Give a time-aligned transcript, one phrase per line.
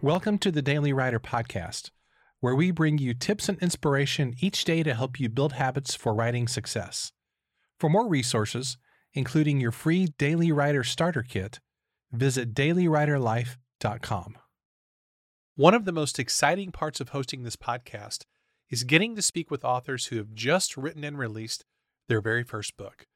[0.00, 1.90] Welcome to the Daily Writer Podcast,
[2.38, 6.14] where we bring you tips and inspiration each day to help you build habits for
[6.14, 7.10] writing success.
[7.80, 8.78] For more resources,
[9.12, 11.58] including your free Daily Writer Starter Kit,
[12.12, 14.38] visit dailywriterlife.com.
[15.56, 18.22] One of the most exciting parts of hosting this podcast
[18.70, 21.64] is getting to speak with authors who have just written and released
[22.06, 23.08] their very first book.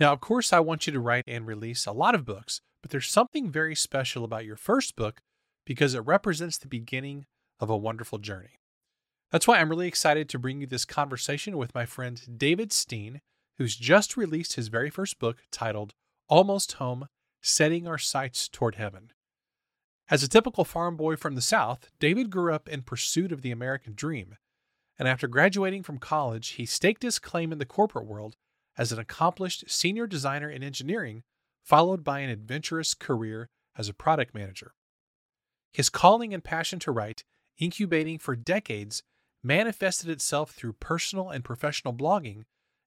[0.00, 2.90] Now, of course, I want you to write and release a lot of books, but
[2.90, 5.20] there's something very special about your first book
[5.66, 7.26] because it represents the beginning
[7.60, 8.60] of a wonderful journey.
[9.30, 13.20] That's why I'm really excited to bring you this conversation with my friend David Steen,
[13.58, 15.92] who's just released his very first book titled
[16.28, 17.08] Almost Home
[17.42, 19.10] Setting Our Sights Toward Heaven.
[20.08, 23.50] As a typical farm boy from the South, David grew up in pursuit of the
[23.50, 24.36] American dream,
[24.98, 28.36] and after graduating from college, he staked his claim in the corporate world
[28.78, 31.24] as an accomplished senior designer in engineering,
[31.64, 34.72] followed by an adventurous career as a product manager.
[35.76, 37.22] His calling and passion to write,
[37.58, 39.02] incubating for decades,
[39.42, 42.44] manifested itself through personal and professional blogging,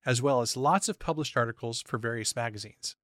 [0.07, 2.95] as well as lots of published articles for various magazines.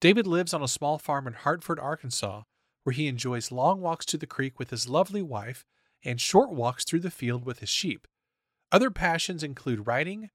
[0.00, 2.42] David lives on a small farm in Hartford, Arkansas,
[2.82, 5.64] where he enjoys long walks to the creek with his lovely wife
[6.02, 8.08] and short walks through the field with his sheep.
[8.72, 10.30] Other passions include writing,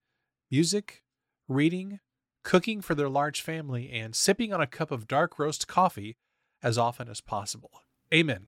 [0.50, 1.04] music,
[1.50, 2.00] reading,
[2.46, 6.16] cooking for their large family, and sipping on a cup of dark roast coffee
[6.64, 7.82] as often as possible.
[8.14, 8.48] Amen.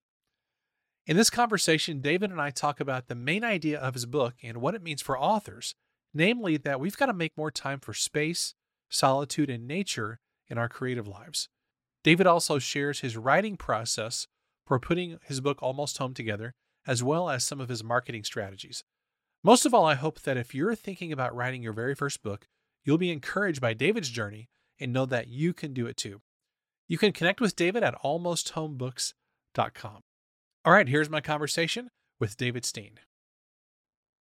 [1.08, 4.58] In this conversation, David and I talk about the main idea of his book and
[4.58, 5.74] what it means for authors,
[6.14, 8.56] namely that we've got to make more time for space,
[8.90, 11.48] solitude, and nature in our creative lives.
[12.04, 14.28] David also shares his writing process
[14.66, 16.56] for putting his book Almost Home together,
[16.86, 18.84] as well as some of his marketing strategies.
[19.46, 22.50] Most of all, I hope that if you're thinking about writing your very first book,
[22.84, 26.20] you'll be encouraged by David's journey and know that you can do it too.
[26.86, 30.02] You can connect with David at almosthomebooks.com.
[30.68, 33.00] All right, here's my conversation with David Steen.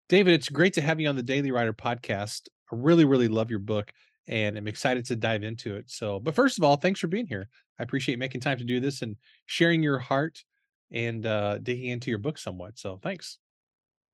[0.08, 2.42] David, it's great to have you on the Daily Writer podcast.
[2.72, 3.92] I really, really love your book
[4.28, 5.90] and I'm excited to dive into it.
[5.90, 7.48] So, but first of all, thanks for being here.
[7.80, 9.16] I appreciate making time to do this and
[9.46, 10.44] sharing your heart
[10.92, 12.78] and uh, digging into your book somewhat.
[12.78, 13.38] So, thanks.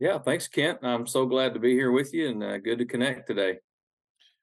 [0.00, 0.78] Yeah, thanks, Kent.
[0.82, 3.58] I'm so glad to be here with you and uh, good to connect today.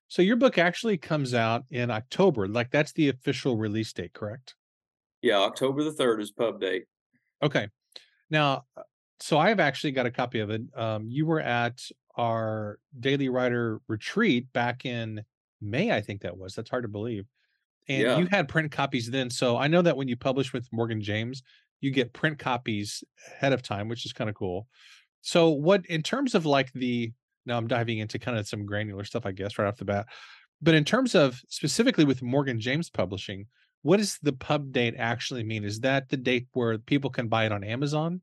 [0.09, 2.47] So, your book actually comes out in October.
[2.47, 4.53] Like, that's the official release date, correct?
[5.23, 6.83] Yeah, October the 3rd is pub date.
[7.41, 7.67] Okay.
[8.29, 8.83] Now, uh,
[9.19, 10.61] so I've actually got a copy of it.
[10.75, 11.81] Um, you were at
[12.15, 15.23] our Daily Writer retreat back in
[15.61, 16.55] May, I think that was.
[16.55, 17.25] That's hard to believe.
[17.87, 18.17] And Yeah.
[18.17, 19.29] you had print copies then.
[19.29, 21.43] So I know that when you publish with Morgan James,
[21.81, 24.67] you get print copies ahead of time, which is kind of cool.
[25.21, 27.11] So, what in terms of like the
[27.45, 30.07] now I'm diving into kind of some granular stuff, I guess, right off the bat.
[30.61, 33.47] But in terms of specifically with Morgan James Publishing,
[33.81, 35.63] what does the pub date actually mean?
[35.63, 38.21] Is that the date where people can buy it on Amazon?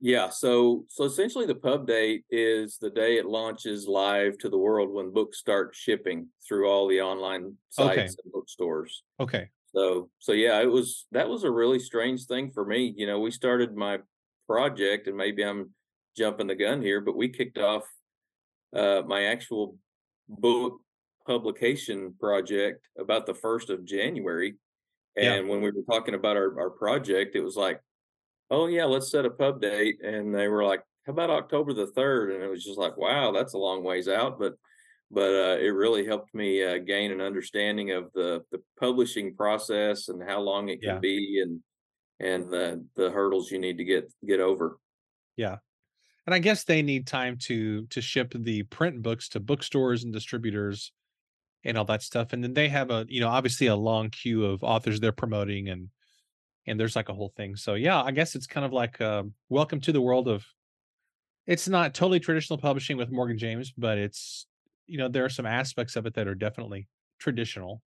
[0.00, 4.58] Yeah, so so essentially the pub date is the day it launches live to the
[4.58, 8.00] world when books start shipping through all the online Okay.
[8.02, 9.02] sites and bookstores.
[9.18, 9.48] Okay.
[9.74, 12.92] So so yeah, it was that was a really strange thing for me.
[12.96, 14.00] You know, we started my
[14.46, 15.70] project and maybe I'm
[16.16, 17.84] jumping the gun here, but we kicked off
[18.76, 19.78] uh my actual
[20.28, 20.80] book
[21.26, 24.56] publication project about the 1st of January.
[25.16, 25.34] Yeah.
[25.34, 27.80] And when we were talking about our, our project, it was like,
[28.50, 30.00] oh yeah, let's set a pub date.
[30.02, 32.34] And they were like, how about October the 3rd?
[32.34, 34.38] And it was just like, wow, that's a long ways out.
[34.38, 34.54] But
[35.10, 40.08] but uh, it really helped me uh, gain an understanding of the the publishing process
[40.08, 40.98] and how long it can Yeah.
[40.98, 41.62] be and
[42.20, 44.78] and the the hurdles you need to get get over.
[45.36, 45.58] Yeah.
[46.26, 50.12] And I guess they need time to to ship the print books to bookstores and
[50.12, 50.92] distributors
[51.64, 52.32] and all that stuff.
[52.32, 55.68] And then they have a, you know, obviously a long queue of authors they're promoting
[55.68, 55.90] and
[56.66, 57.56] and there's like a whole thing.
[57.56, 60.46] So yeah, I guess it's kind of like um, welcome to the world of
[61.46, 64.46] it's not totally traditional publishing with Morgan James, but it's
[64.86, 66.88] you know, there are some aspects of it that are definitely
[67.18, 67.82] traditional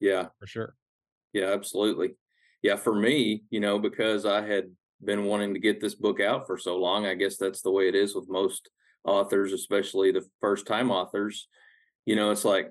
[0.00, 0.28] Yeah.
[0.38, 0.76] for sure.
[1.32, 2.16] Yeah, absolutely.
[2.62, 6.46] Yeah, for me, you know, because I had been wanting to get this book out
[6.46, 8.70] for so long, I guess that's the way it is with most
[9.04, 11.48] authors, especially the first time authors.
[12.06, 12.70] You know, it's like,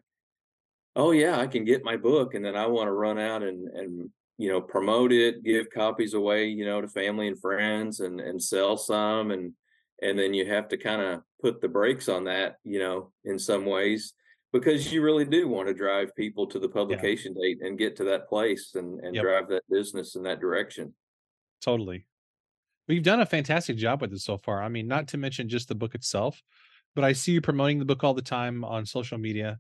[0.96, 3.68] oh yeah, I can get my book and then I want to run out and
[3.70, 8.20] and you know, promote it, give copies away, you know, to family and friends and
[8.22, 9.54] and sell some and
[10.02, 13.38] and then you have to kind of put the brakes on that, you know, in
[13.40, 14.14] some ways
[14.54, 16.96] because you really do want to drive people to the Yeah.
[16.98, 19.20] publication date and get to that place and and Yep.
[19.20, 20.96] drive that business in that direction.
[21.62, 22.06] Totally.
[22.88, 24.64] Well, you've done a fantastic job with it so far.
[24.64, 26.44] I mean, not to mention just the book itself,
[26.96, 29.60] but I see you promoting the book all the time on social media.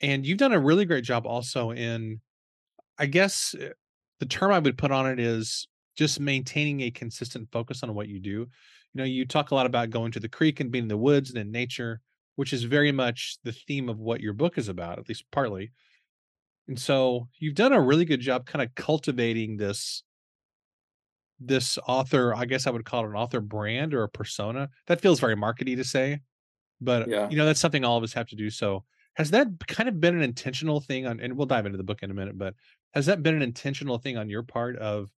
[0.00, 2.20] And you've done a really great job also in,
[2.98, 3.70] I guess, uh,
[4.20, 8.08] the term I would put on it is just maintaining a consistent focus on what
[8.08, 8.30] you do.
[8.30, 8.48] You
[8.94, 11.30] know, you talk a lot about going to the creek and being in the woods
[11.30, 12.00] and in nature,
[12.36, 15.72] which is very much the theme of what your book is about, at least partly.
[16.68, 20.04] And so you've done a really good job kind of cultivating this
[21.40, 24.68] this author, I guess I would call it an author brand or a persona.
[24.86, 26.20] That feels very markety to say,
[26.80, 27.28] but Yeah.
[27.28, 28.50] you know, that's something all of us have to do.
[28.50, 28.84] So
[29.18, 32.04] has that kind of been an intentional thing on and we'll dive into the book
[32.04, 32.54] in a minute, but
[32.94, 35.10] has that been an intentional thing on your part of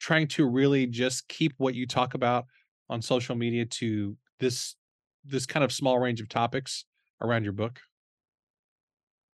[0.00, 2.46] trying to really just keep what you talk about
[2.88, 4.74] on social media to this
[5.26, 6.86] this kind of small range of topics
[7.20, 7.80] around your book?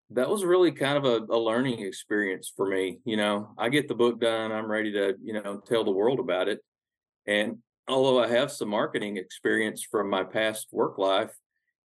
[0.09, 2.97] That was really kind of a, a learning experience for me.
[3.05, 6.19] You know, I get the book done, I'm ready to, you know, tell the world
[6.19, 6.61] about it.
[7.27, 11.31] And although I have some marketing experience from my past work life,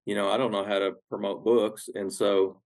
[0.06, 1.88] you know, I don't know how to promote books.
[1.94, 2.60] And so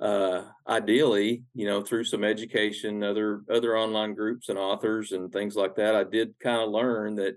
[0.00, 5.56] uh ideally, you know, through some education, other other online groups and authors and things
[5.56, 7.36] like that, I did kind of learn that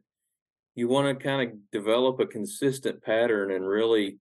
[0.75, 4.17] you want to kind of develop a consistent pattern and really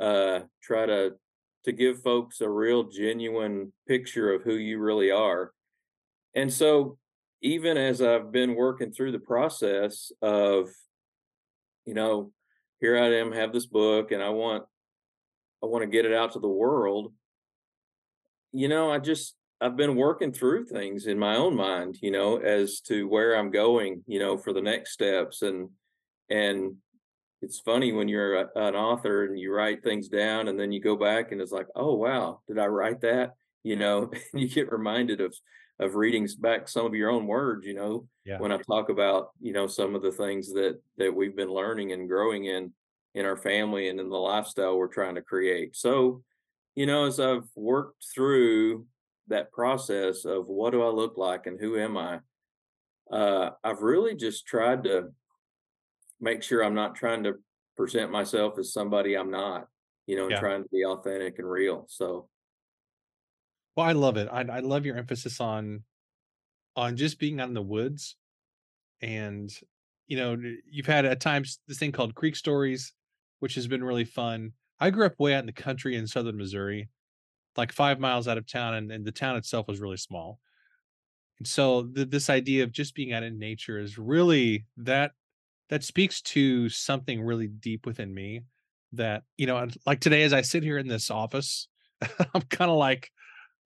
[0.00, 1.12] uh try to
[1.64, 5.52] to give folks a real genuine picture of who you really are.
[6.34, 6.98] And so
[7.42, 10.68] even as I've been working through the process of,
[11.84, 12.32] you know,
[12.80, 14.64] here I am, have this book and I want
[15.62, 17.12] I want to get it out to the world,
[18.52, 22.36] you know, I just I've been working through things in my own mind, you know,
[22.36, 25.70] as to where I'm going, you know, for the next steps and
[26.30, 26.76] and
[27.40, 30.80] it's funny when you're a, an author and you write things down and then you
[30.80, 33.34] go back and it's like, oh wow, did I write that?
[33.62, 35.34] You know, and you get reminded of
[35.80, 38.38] of reading back some of your own words, you know, Yeah.
[38.38, 41.92] when I talk about, you know, some of the things that that we've been learning
[41.92, 42.72] and growing in
[43.14, 45.76] in our family and in the lifestyle we're trying to create.
[45.76, 46.22] So,
[46.74, 48.86] you know, as I've worked through
[49.28, 52.20] that process of what do I look like and who am I,
[53.10, 55.12] uh, I've really just tried to
[56.20, 57.34] make sure I'm not trying to
[57.76, 59.68] present myself as somebody I'm not,
[60.06, 60.38] you know, Yeah.
[60.38, 61.86] trying to be authentic and real.
[61.88, 62.28] So,
[63.78, 64.26] Well, I love it.
[64.32, 65.84] I I love your emphasis on
[66.74, 68.16] on just being out in the woods
[69.00, 69.56] and
[70.08, 70.36] you know,
[70.68, 72.92] you've had at times this thing called Creek Stories,
[73.38, 74.50] which has been really fun.
[74.80, 76.88] I grew up way out in the country in southern Missouri,
[77.56, 80.40] like 5 miles out of town and, and the town itself was really small.
[81.38, 85.12] And so the, this idea of just being out in nature is really that
[85.68, 88.40] that speaks to something really deep within me
[88.94, 91.68] that, you know, like today as I sit here in this office,
[92.34, 93.12] I'm kind of like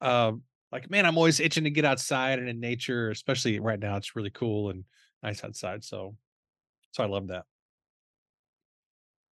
[0.03, 3.97] um, like, man, I'm always itching to get outside and in nature, especially right now.
[3.97, 4.85] It's really cool and
[5.23, 5.85] nice outside.
[5.85, 6.17] So,
[6.93, 7.45] so I love that.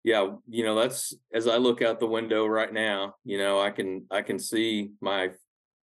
[0.04, 3.70] yeah, you know, that's as I look out the window right now, you know, I
[3.72, 5.32] can I can see my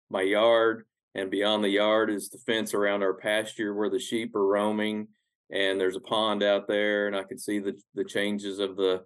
[0.09, 0.85] my yard
[1.15, 5.07] and beyond the yard is the fence around our pasture where the sheep are roaming
[5.51, 9.03] and there's a pond out there and I can see the the changes of the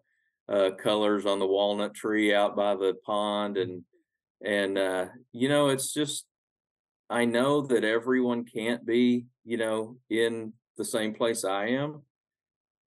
[0.49, 3.83] uh, colors on the walnut tree out by the pond and
[4.45, 6.25] and uh, you know it's just
[7.09, 12.03] I know that everyone can't be you know in the same place I am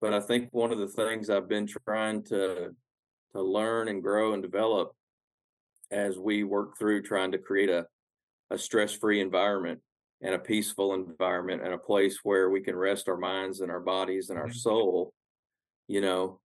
[0.00, 2.70] but I think one of the things I've been trying to
[3.32, 4.92] to learn and grow and develop
[5.90, 7.86] as we work through trying to create a
[8.50, 9.80] a stress-free environment
[10.22, 13.80] and a peaceful environment and a place where we can rest our minds and our
[13.80, 14.54] bodies and our Mhm.
[14.54, 15.12] soul
[15.88, 16.40] you know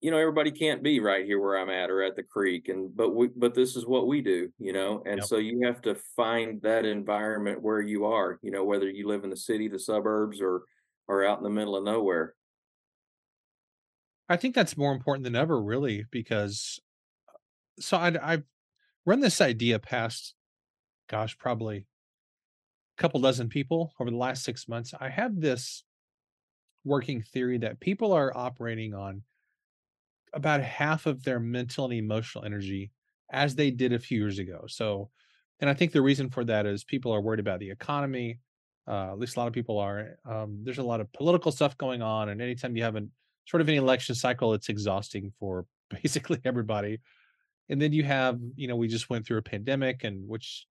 [0.00, 2.94] you know everybody can't be right here where i'm at or at the creek and
[2.96, 5.26] but we but this is what we do you know and Yep.
[5.26, 9.24] so you have to find that environment where you are you know whether you live
[9.24, 10.62] in the city the suburbs or
[11.08, 12.34] or out in the middle of nowhere
[14.28, 16.80] I think that's more important than ever, really, because
[17.28, 17.32] uh,
[17.80, 18.44] so I, I've
[19.06, 20.34] run this idea past,
[21.08, 24.94] gosh, probably a couple dozen people over the last six months.
[24.98, 25.84] I have this
[26.84, 29.22] working theory that people are operating on
[30.32, 32.90] about half of their mental and emotional energy
[33.32, 34.64] as they did a few years ago.
[34.66, 35.10] So,
[35.60, 38.38] and I think the reason for that is people are worried about the economy.
[38.88, 40.18] Uh, at least a lot of people are.
[40.28, 43.06] Um, there's a lot of political stuff going on, and anytime you have a
[43.46, 45.66] sort of an election cycle, it's exhausting for
[46.02, 46.98] basically everybody.
[47.68, 50.66] And then you have, you know, we just went through a pandemic, and which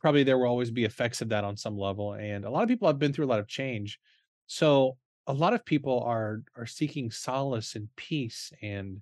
[0.00, 2.14] probably there will always be effects of that on some level.
[2.14, 3.98] And a lot of people have been through a lot of change.
[4.46, 4.96] So
[5.30, 9.00] a lot of people are are seeking solace and peace and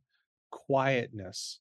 [0.51, 1.61] quietness.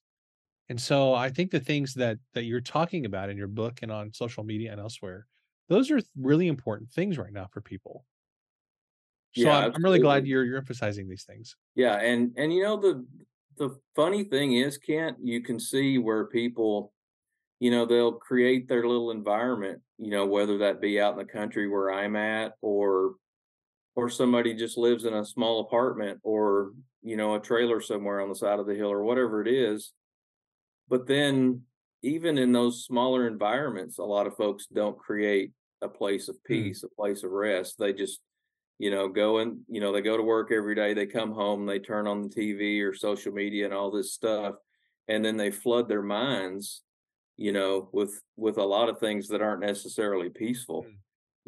[0.68, 3.90] And so I think the things that that you're talking about in your book and
[3.90, 5.26] on social media and elsewhere,
[5.68, 8.04] those are really important things right now for people.
[9.34, 11.56] So yeah I'm I'm really glad you're you're emphasizing these things.
[11.74, 13.06] yeah and and you know the
[13.56, 16.92] the funny thing is kent you can see where people
[17.60, 21.24] you know, they'll create their little environment, you know, whether that be out in the
[21.24, 23.14] country where I'm at or
[23.98, 26.70] or somebody just lives in a small apartment or,
[27.02, 29.92] you know, a trailer somewhere on the side of the hill or whatever it is.
[30.88, 31.62] But then
[32.02, 35.52] even in those smaller environments, a lot of folks don't create
[35.82, 36.44] a place of Mm.
[36.44, 37.76] peace, a place of rest.
[37.76, 38.20] They just,
[38.78, 41.66] you know, go and, you know, they go to work every day, they come home,
[41.66, 44.54] they turn on the TV or social media and all this stuff,
[45.08, 46.84] and then they flood their minds,
[47.36, 50.98] you know, with with a lot of things that aren't necessarily peaceful, Mm.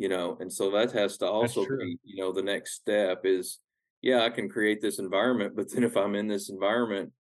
[0.01, 0.39] You know.
[0.41, 3.59] And so that has to also be, you know, the next step is
[4.01, 7.13] yeah, I can create this environment, but then if I'm in this environment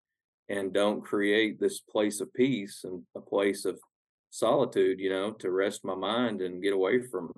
[0.49, 3.79] and don't create this place of peace and a place of
[4.31, 7.31] solitude, you know, to rest my mind and get away from,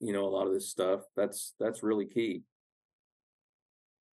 [0.00, 1.00] you know, a lot of this stuff.
[1.16, 2.42] That's that's really key.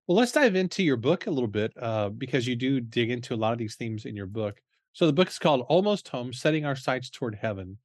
[0.08, 3.34] Well, let's dive into your book a little bit uh, because you do dig into
[3.34, 4.60] a lot of these themes in your book.
[4.94, 7.78] So the book is called Almost Home: Setting Our Sights Toward Heaven.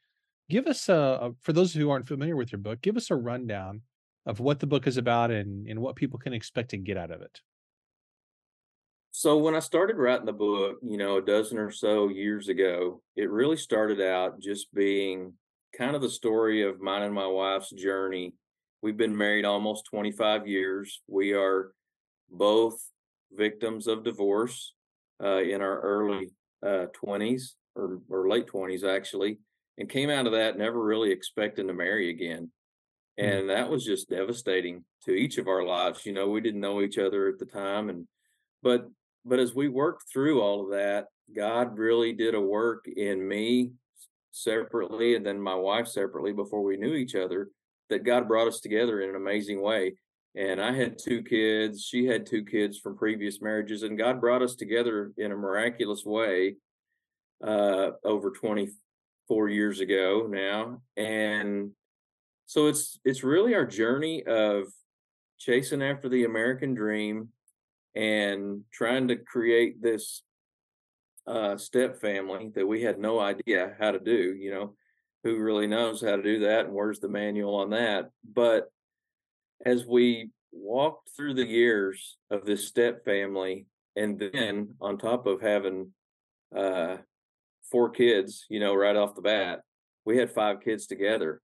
[0.49, 3.15] Give us a, a for those who aren't familiar with your book, give us a
[3.15, 3.81] rundown
[4.25, 7.11] of what the book is about and and what people can expect to get out
[7.11, 7.41] of it.
[9.15, 13.01] So when I started writing the book, you know, a dozen or so years ago,
[13.15, 15.33] it really started out just being
[15.77, 18.33] kind of the story of mine and my wife's journey.
[18.81, 21.01] We've been married almost 25 years.
[21.07, 21.73] We are
[22.29, 22.79] both
[23.31, 24.73] victims of divorce
[25.23, 26.31] uh, in our early
[26.65, 29.37] uh, 20s or, or late 20s, actually,
[29.77, 32.51] and came out of that never really expecting to marry again.
[33.19, 36.05] Mm, And that was just devastating to each of our lives.
[36.05, 37.89] You know, we didn't know each other at the time.
[37.89, 38.07] And,
[38.61, 38.87] but,
[39.25, 43.71] but as we worked through all of that, God really did a work in me
[44.31, 47.49] separately and then my wife separately before we knew each other
[47.89, 49.93] that God brought us together in an amazing way.
[50.35, 54.41] And I had two kids, she had two kids from previous marriages, and God brought
[54.41, 56.55] us together in a miraculous way
[57.43, 58.31] uh, over
[59.27, 60.81] 24 years ago now.
[60.97, 61.71] And
[62.45, 64.65] so it's it's really our journey of
[65.39, 67.29] chasing after the American dream
[67.95, 70.23] and trying to create this
[71.27, 74.35] uh, step family that we had no idea how to do.
[74.37, 74.75] You know,
[75.23, 78.09] who really knows how to do that, and where's the manual on that?
[78.33, 78.69] But
[79.65, 83.65] as we walked through the years of this step family,
[83.95, 85.91] and then on top of having
[86.55, 86.97] uh,
[87.71, 89.61] four kids, you know, right off the bat,
[90.05, 91.41] we had five kids together,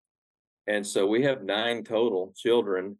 [0.67, 2.97] and so we have nine total children.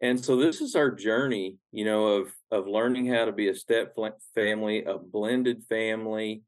[0.00, 3.54] And so this is our journey, you know, of of learning how to be a
[3.54, 3.96] step
[4.34, 6.42] family, a blended family,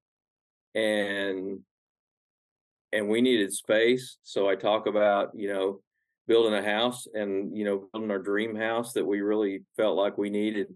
[0.75, 1.61] and
[2.93, 4.19] and we needed space.
[4.23, 5.81] So I talk about, you know,
[6.27, 10.19] building a house and, you know, building our dream house that we really felt like
[10.19, 10.69] we needed.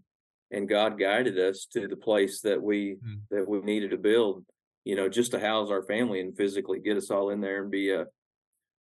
[0.50, 4.44] And God guided us to the place that we mm, that we needed to build,
[4.84, 7.70] you know, just to house our family and physically get us all in there and
[7.70, 8.06] be a,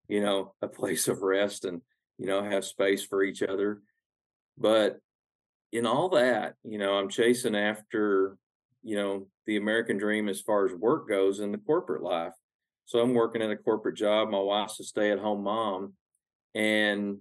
[0.08, 1.80] you know, a place of rest and,
[2.18, 3.80] you know, have space for each other.
[4.58, 4.98] But
[5.72, 8.36] in all that, you know, I'm chasing after,
[8.82, 12.34] you know, the American dream as far as work goes in the corporate life.
[12.84, 14.28] So I'm working in a corporate job.
[14.28, 15.94] My wife's a stay at home mom.
[16.54, 17.18] And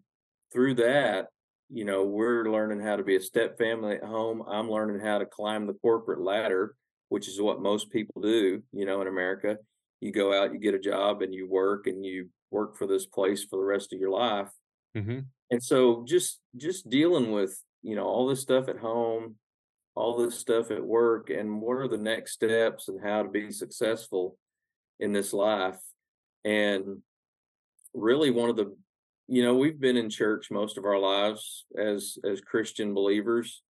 [0.51, 1.27] through that,
[1.69, 4.43] you know, we're learning how to be a step family at home.
[4.47, 6.75] I'm learning how to climb the corporate ladder,
[7.11, 9.57] which is what most people do, you know, in America.
[9.99, 13.05] You go out, you get a job, and you work and you work for this
[13.05, 14.49] place for the rest of your life.
[14.95, 15.25] mhm.
[15.49, 19.35] And so just just dealing with, you know, all this stuff at home,
[19.93, 23.51] all this stuff at work, and what are the next steps and how to be
[23.51, 24.37] successful
[25.01, 25.81] in this life.
[26.45, 27.03] And
[27.93, 28.73] really one of the
[29.27, 33.63] you know, we've been in church most of our lives as as Christian believers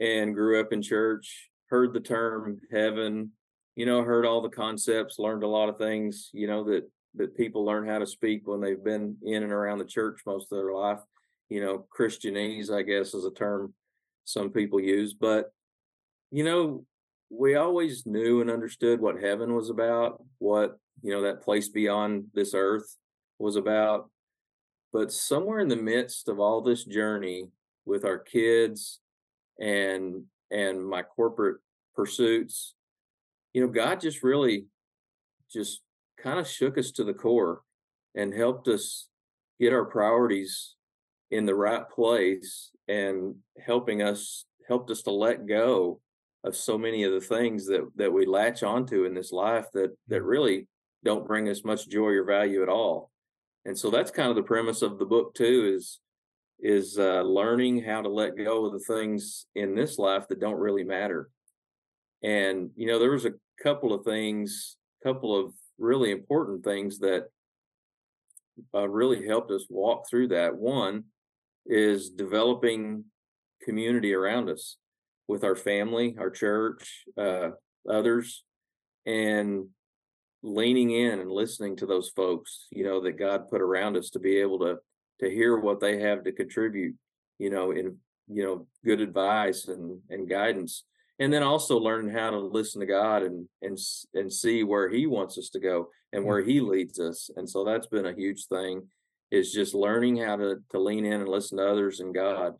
[0.00, 3.32] and grew up in church, heard the term heaven,
[3.74, 7.36] you know, heard all the concepts, learned a lot of things, you know, that that
[7.36, 10.58] people learn how to speak when they've been in and around the church most of
[10.58, 11.00] their life.
[11.48, 13.74] You know, Christianese, I guess, is a term
[14.24, 15.14] some people use.
[15.14, 15.52] But,
[16.30, 16.84] you know,
[17.30, 22.26] we always knew and understood what heaven was about, what, you know, that place beyond
[22.34, 22.96] this earth
[23.38, 24.10] was about.
[24.92, 27.48] But somewhere in the midst of all this journey
[27.84, 29.00] with our kids
[29.60, 31.58] and and my corporate
[31.94, 32.74] pursuits,
[33.52, 34.66] you know, God just really
[35.52, 35.80] just
[36.18, 37.62] kind of shook us to the core
[38.14, 39.08] and helped us
[39.60, 40.74] get our priorities
[41.30, 46.00] in the right place and helping us helped us to let go
[46.44, 49.96] of so many of the things that that we latch onto in this life that
[50.08, 50.28] that Mm.
[50.28, 50.68] really
[51.04, 53.10] don't bring us much joy or value at all.
[53.64, 56.00] And so that's kind of the premise of the book too is
[56.60, 60.58] is uh, learning how to let go of the things in this life that don't
[60.58, 61.28] really matter.
[62.22, 67.26] And you know, there was a couple of things, couple of really important things that
[68.74, 70.56] uh, really helped us walk through that.
[70.56, 71.04] One
[71.66, 73.04] is developing
[73.62, 74.76] community around us
[75.28, 77.50] with our family, our church, uh,
[77.88, 78.44] others,
[79.04, 79.66] and
[80.42, 84.18] leaning in and listening to those folks, you know, that God put around us to
[84.18, 84.76] be able to
[85.20, 86.94] to hear what they have to contribute,
[87.38, 87.96] you know, in
[88.28, 90.84] you know, good advice and and guidance.
[91.18, 93.78] And then also learning how to listen to God and and
[94.14, 97.30] and see where He wants us to go and where He leads us.
[97.36, 98.88] And so that's been a huge thing,
[99.30, 102.54] is just learning how to to lean in and listen to others and God.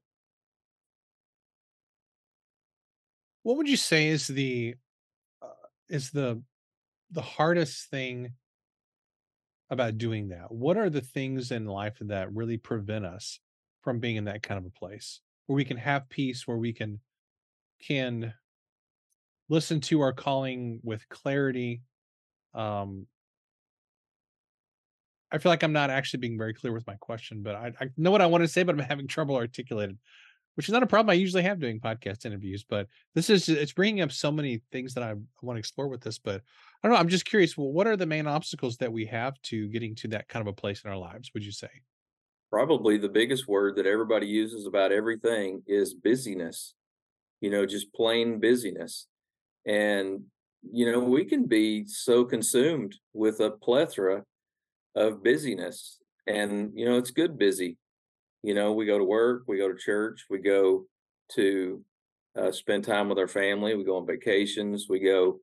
[3.42, 4.76] What would you say is the
[5.42, 5.46] uh,
[5.88, 6.42] is the
[7.10, 8.32] the hardest thing
[9.70, 10.50] about doing that?
[10.50, 13.40] What are the things in life that really prevent us
[13.82, 16.72] from being in that kind of a place where we can have peace, where we
[16.72, 17.00] can
[17.82, 18.32] can
[19.48, 21.82] listen to our calling with clarity?
[22.54, 23.06] Um,
[25.30, 27.88] I feel like I'm not actually being very clear with my question, but I, I
[27.96, 29.98] know what I want to say, but I'm having trouble articulating
[30.56, 32.64] which is not a problem I usually have doing podcast interviews.
[32.68, 36.00] But this is it's bringing up so many things that I want to explore with
[36.00, 36.18] this.
[36.18, 36.42] But
[36.86, 37.00] I don't know.
[37.00, 37.56] I'm just curious.
[37.56, 40.46] Well, what are the main obstacles that we have to getting to that kind of
[40.46, 41.32] a place in our lives?
[41.34, 41.68] Would you say?
[42.48, 46.74] Probably the biggest word that everybody uses about everything is busyness.
[47.40, 49.08] You know, just plain busyness,
[49.66, 50.22] and
[50.62, 54.22] you know we can be so consumed with a plethora
[54.94, 57.78] of busyness, and you know it's good busy
[58.46, 60.86] you know, we go to work, we go to church, we go
[61.32, 61.84] to
[62.38, 65.40] uh, spend time with our family, we go on vacations, we go,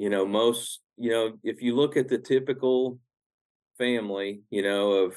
[0.00, 2.98] you know, most, you know, if you look at the typical
[3.76, 5.14] family, you know, of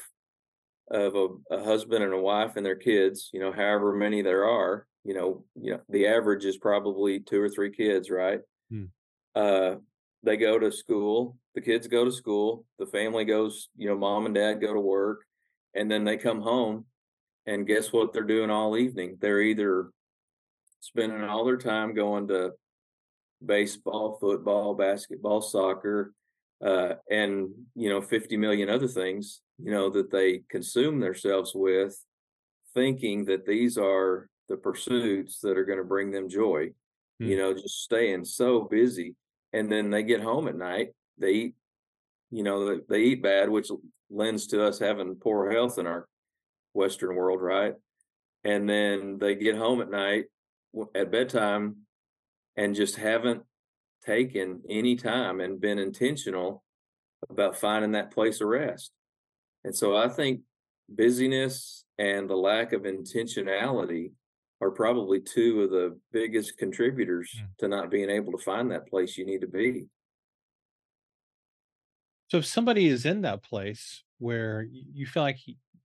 [0.92, 4.44] of a, a husband and a wife and their kids, you know, however many there
[4.44, 8.42] are, you know, you know, the average is probably two or three kids, right?
[8.70, 8.86] Hmm.
[9.34, 9.76] Uh,
[10.22, 14.26] they go to school, the kids go to school, the family goes, you know, mom
[14.26, 15.22] and dad go to work,
[15.74, 16.84] and then they come home
[17.46, 19.18] and guess what they're doing all evening?
[19.22, 19.92] They're either
[20.82, 22.52] spending all their time going to
[23.46, 26.14] baseball, football, basketball, soccer,
[26.64, 31.98] uh, and you know, 50 million other things, you know, that they consume themselves with,
[32.74, 36.70] thinking that these are the pursuits that are going to bring them joy.
[37.20, 37.26] Hmm.
[37.26, 39.16] You know, just staying so busy.
[39.52, 41.56] And then they get home at night, they eat,
[42.32, 43.70] you know, they eat bad, which
[44.10, 46.08] lends to us having poor health in our
[46.74, 47.76] Western world, right?
[48.44, 50.26] And then they get home at night
[50.96, 51.78] at bedtime
[52.56, 53.44] and just haven't
[54.06, 56.64] taken any time and been intentional
[57.30, 58.92] about finding that place of rest.
[59.64, 60.42] And so I think
[60.90, 64.12] busyness and the lack of intentionality
[64.62, 67.48] are probably two of the biggest contributors mm.
[67.60, 69.86] to not being able to find that place you need to be.
[72.30, 75.38] So if somebody is in that place where you feel like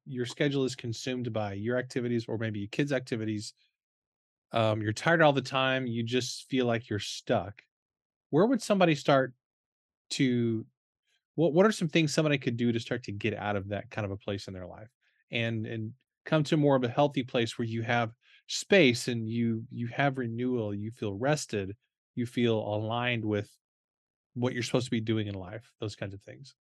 [0.06, 3.52] your schedule is consumed by your activities or maybe your kids' activities,
[4.52, 7.62] um, you're tired all the time, you just feel like you're stuck.
[8.30, 9.34] Where would somebody start
[10.10, 10.66] to
[11.34, 13.90] what what are some things somebody could do to start to get out of that
[13.90, 14.88] kind of a place in their life
[15.30, 15.92] and and
[16.24, 18.12] come to more of a healthy place where you have
[18.48, 21.76] space and you you have renewal, you feel rested,
[22.14, 23.50] you feel aligned with
[24.34, 26.54] what you're supposed to be doing in life, those kinds of things.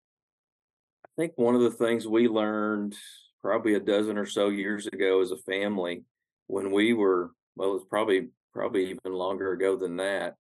[1.06, 2.96] I think one of the things we learned
[3.42, 6.04] probably a dozen or so years ago as a family
[6.48, 10.36] when we were well it's probably probably even longer ago than that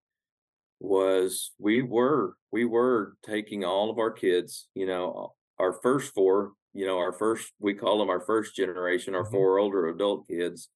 [0.79, 6.51] was we were we were taking all of our kids you know our first four
[6.73, 9.31] you know our first we call them our first generation our mm-hmm.
[9.31, 10.69] four older adult kids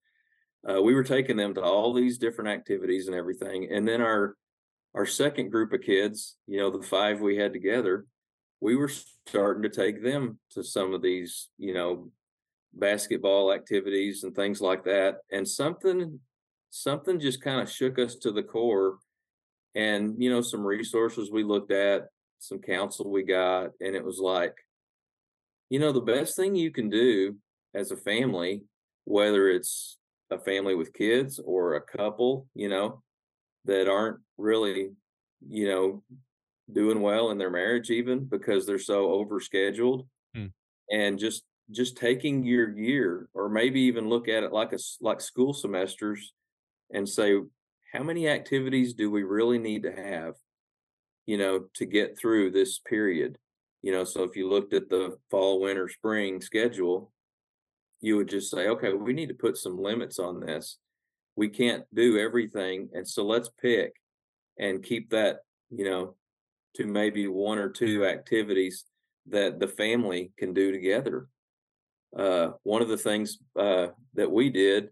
[0.69, 4.36] uh, we were taking them to all these different activities and everything and then our
[4.95, 8.06] our second group of kids you know the five we had together
[8.62, 8.91] we were
[9.27, 12.10] starting to take them to some of these, you know,
[12.73, 15.17] basketball activities and things like that.
[15.32, 16.19] And something,
[16.71, 18.97] something just kind of shook us to the core.
[19.75, 22.07] And, you know, some resources we looked at,
[22.39, 24.55] some counsel we got, and it was like,
[25.69, 27.38] you know, the best thing you can do
[27.73, 28.63] as a family,
[29.05, 29.97] whether it's
[30.31, 33.01] a family with kids or a couple, you know,
[33.65, 34.89] that aren't really,
[35.47, 36.03] you know,
[36.73, 40.45] doing well in their marriage even because they're so overscheduled hmm.
[40.89, 45.19] and just just taking your year or maybe even look at it like a like
[45.19, 46.34] school semesters
[46.93, 47.36] and say
[47.93, 50.36] how many activities do we really need to have
[51.25, 53.38] you know to get through this period
[53.82, 57.12] you know so if you looked at the fall winter spring schedule
[57.99, 60.77] you would just say okay we need to put some limits on this
[61.36, 63.93] we can't do everything and so let's pick
[64.58, 65.38] and keep that
[65.69, 66.15] you know
[66.75, 68.86] to maybe one or two activities
[69.27, 71.27] that the family can do together.
[72.17, 74.89] Uh, one of the things uh, that we did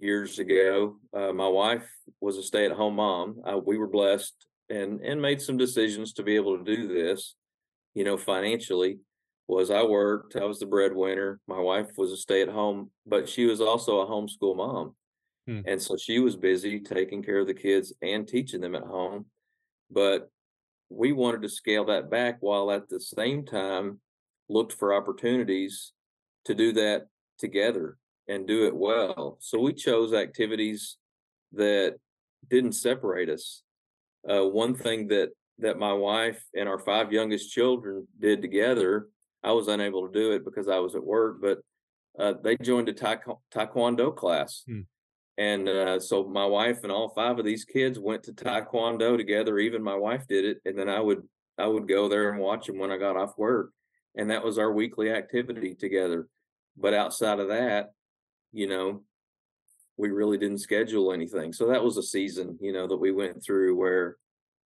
[0.00, 1.88] years ago, uh, my wife
[2.20, 3.40] was a stay-at-home mom.
[3.44, 4.34] Uh, we were blessed
[4.68, 7.36] and and made some decisions to be able to do this,
[7.94, 8.98] you know, financially.
[9.48, 11.38] Was I worked, I was the breadwinner.
[11.46, 14.96] My wife was a stay-at-home, but she was also a homeschool mom.
[15.46, 15.60] Hmm.
[15.66, 19.26] And so she was busy taking care of the kids and teaching them at home.
[19.88, 20.28] But
[20.90, 24.00] we wanted to scale that back while at the same time
[24.48, 25.92] looked for opportunities
[26.46, 27.06] to do that
[27.38, 27.98] together
[28.28, 29.38] and do it well.
[29.40, 30.96] So we chose activities
[31.52, 31.96] that
[32.48, 33.62] didn't separate us.
[34.28, 39.08] Uh, one thing that that my wife and our five youngest children did together,
[39.42, 41.60] I was unable to do it because I was at work, but
[42.18, 44.64] uh, they joined a taekwondo class.
[44.66, 44.80] Hmm.
[45.38, 49.58] And uh, so my wife and all five of these kids went to taekwondo together.
[49.58, 51.22] Even my wife did it, and then I would
[51.58, 53.70] I would go there and watch them when I got off work,
[54.14, 56.28] and that was our weekly activity together.
[56.76, 57.92] But outside of that,
[58.56, 59.02] you know,
[59.98, 61.52] we really didn't schedule anything.
[61.52, 64.16] So that was a season, you know, that we went through where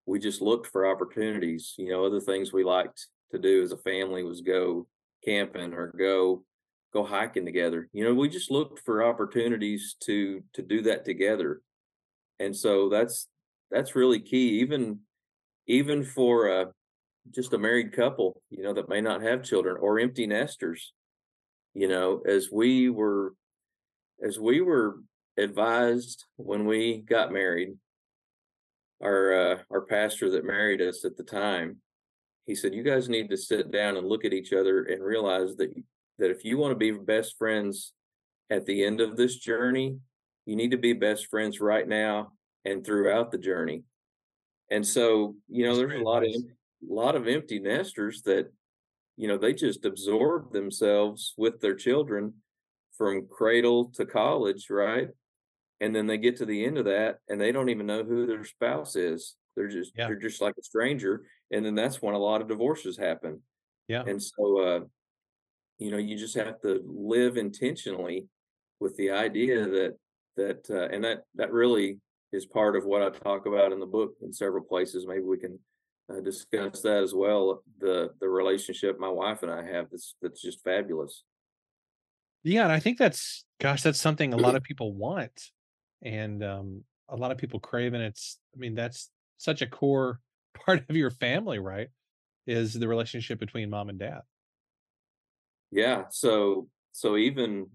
[0.07, 1.75] we just looked for opportunities.
[1.77, 4.87] You know, other things we liked to do as a family was go
[5.25, 6.45] camping or go
[6.93, 7.89] go hiking together.
[7.93, 11.61] You know, we just looked for opportunities to to do that together.
[12.39, 13.27] And so that's
[13.73, 15.01] that's really key even
[15.67, 16.67] even for a
[17.35, 20.93] just a married couple, you know, that may not have children or empty nesters.
[21.75, 23.35] You know, as we were
[24.23, 24.97] as we were
[25.37, 27.77] advised when we got married,
[29.03, 31.79] our uh, our pastor that married us at the time,
[32.47, 35.57] he said, "You guys need to sit down and look at each other and realize
[35.57, 35.73] that
[36.19, 37.93] that if you want to be best friends
[38.51, 39.99] at the end of this journey,
[40.45, 42.33] you need to be best friends right now
[42.65, 43.85] and throughout the journey."
[44.71, 48.53] And so, you know, there's a lot of a lot of empty nesters that,
[49.17, 52.35] you know, they just absorb themselves with their children
[53.01, 55.09] from cradle to college, right?
[55.81, 58.27] And then they get to the end of that and they don't even know who
[58.27, 59.37] their spouse is.
[59.57, 60.07] They're just Yeah.
[60.07, 61.25] they're just like a stranger.
[61.51, 63.41] And then that's when a lot of divorces happen.
[63.89, 64.05] Yeah.
[64.07, 64.81] And so uh,
[65.79, 68.27] you know, you just have to live intentionally
[68.81, 69.97] with the idea that
[70.37, 72.01] that uh, and that that really
[72.35, 75.07] is part of what I talk about in the book in several places.
[75.07, 75.59] Maybe we can
[76.13, 77.65] uh, discuss that as well.
[77.79, 81.25] The the relationship my wife and I have that's that's just fabulous.
[82.43, 85.51] Yeah, and I think that's gosh, that's something a lot of people want
[86.03, 90.21] and um a lot of people crave and it's I mean that's such a core
[90.55, 91.89] part of your family, right?
[92.47, 94.21] Is the relationship between mom and dad.
[95.71, 96.05] Yeah.
[96.11, 97.67] So so even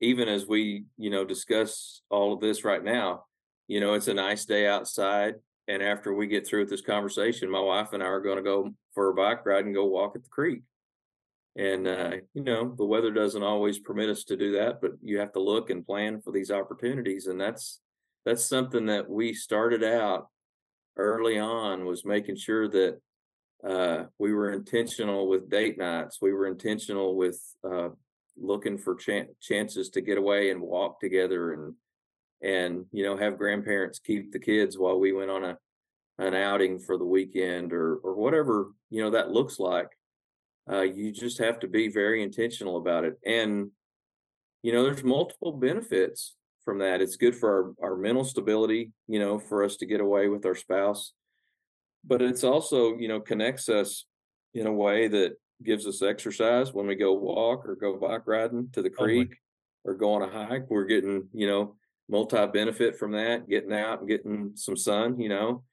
[0.00, 3.24] even as we, you know, discuss all of this right now,
[3.66, 5.34] you know, it's a nice day outside.
[5.68, 8.42] And after we get through with this conversation, my wife and I are going to
[8.42, 10.62] go for a bike ride and go walk at the creek.
[11.56, 15.18] And uh, you know, the weather doesn't always permit us to do that, but you
[15.18, 17.26] have to look and plan for these opportunities.
[17.26, 17.80] And that's
[18.24, 20.28] that's something that we started out
[20.96, 23.00] early on was making sure that
[23.66, 26.18] uh, we were intentional with date nights.
[26.20, 27.90] We were intentional with uh,
[28.36, 31.74] looking for chan chances to get away and walk together and
[32.42, 35.58] and you know have grandparents keep the kids while we went on a
[36.18, 39.95] an outing for the weekend or or whatever you know that looks like.
[40.70, 43.70] Uh, you just have to be very intentional about it, and
[44.62, 47.00] you know there's multiple benefits from that.
[47.00, 50.44] It's good for our, our mental stability, you know, for us to get away with
[50.44, 51.12] our spouse.
[52.04, 54.06] But it's also you know connects us
[54.54, 58.68] in a way that gives us exercise when we go walk or go bike riding
[58.72, 59.36] to the creek
[59.84, 60.68] or go on a hike.
[60.68, 61.76] We're getting you know
[62.08, 65.64] multi benefit from that getting out and getting some sun you know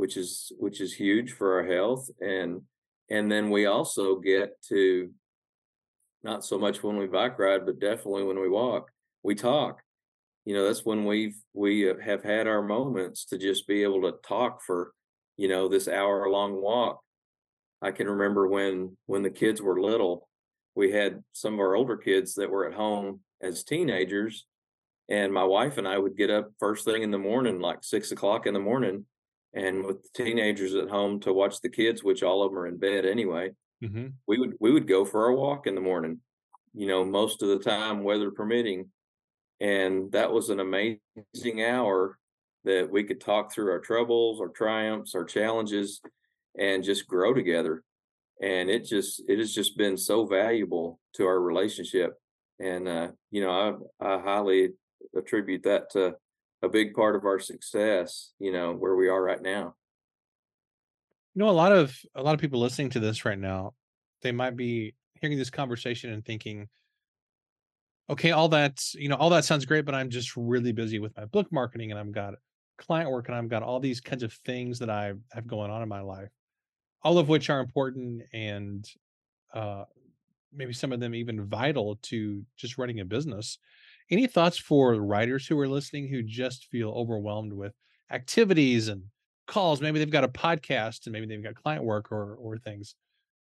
[0.00, 2.08] which is which is huge for our health.
[2.20, 2.62] And
[3.10, 5.10] and then we also get to
[6.22, 8.90] not so much when we bike ride but definitely when we walk
[9.22, 9.80] we talk.
[10.46, 14.02] You know that's when we've we uh, have had our moments to just be able
[14.02, 14.92] to talk for
[15.36, 17.00] you know this hour long walk.
[17.82, 20.28] I can remember when when the kids were little
[20.74, 24.46] we had some of our older kids that were at home as teenagers
[25.08, 28.12] and my wife and i would get up first thing in the morning like six
[28.12, 29.04] o'clock in the morning
[29.54, 32.66] and with the teenagers at home to watch the kids which all of them are
[32.66, 33.50] in bed anyway
[33.84, 36.18] hmm we would we would go for our walk in the morning
[36.74, 38.90] you know most of the time weather permitting
[39.60, 42.18] and that was an amazing hour
[42.64, 46.00] that we could talk through our troubles our triumphs our challenges
[46.58, 47.82] and just grow together.
[48.42, 52.14] And it just it has just been so valuable to our relationship.
[52.58, 53.50] And uh you know
[54.00, 54.70] i i highly
[55.16, 56.14] attribute that to
[56.62, 59.74] a big part of our success you know where we are right now
[61.34, 63.74] You know, a lot of a lot of people listening to this right now,
[64.22, 66.68] they might be hearing this conversation and thinking,
[68.08, 71.16] okay, all that, you know, all that sounds great, but I'm just really busy with
[71.16, 72.34] my book marketing and I've got
[72.76, 75.82] client work and I've got all these kinds of things that I have going on
[75.82, 76.30] in my life,
[77.02, 78.88] all of which are important and
[79.54, 79.84] uh,
[80.52, 83.58] maybe some of them even vital to just running a business.
[84.10, 87.74] Any thoughts for writers who are listening who just feel overwhelmed with
[88.10, 89.04] activities and
[89.46, 89.80] calls?
[89.80, 92.94] Maybe they've got a podcast and maybe they've got client work or or things.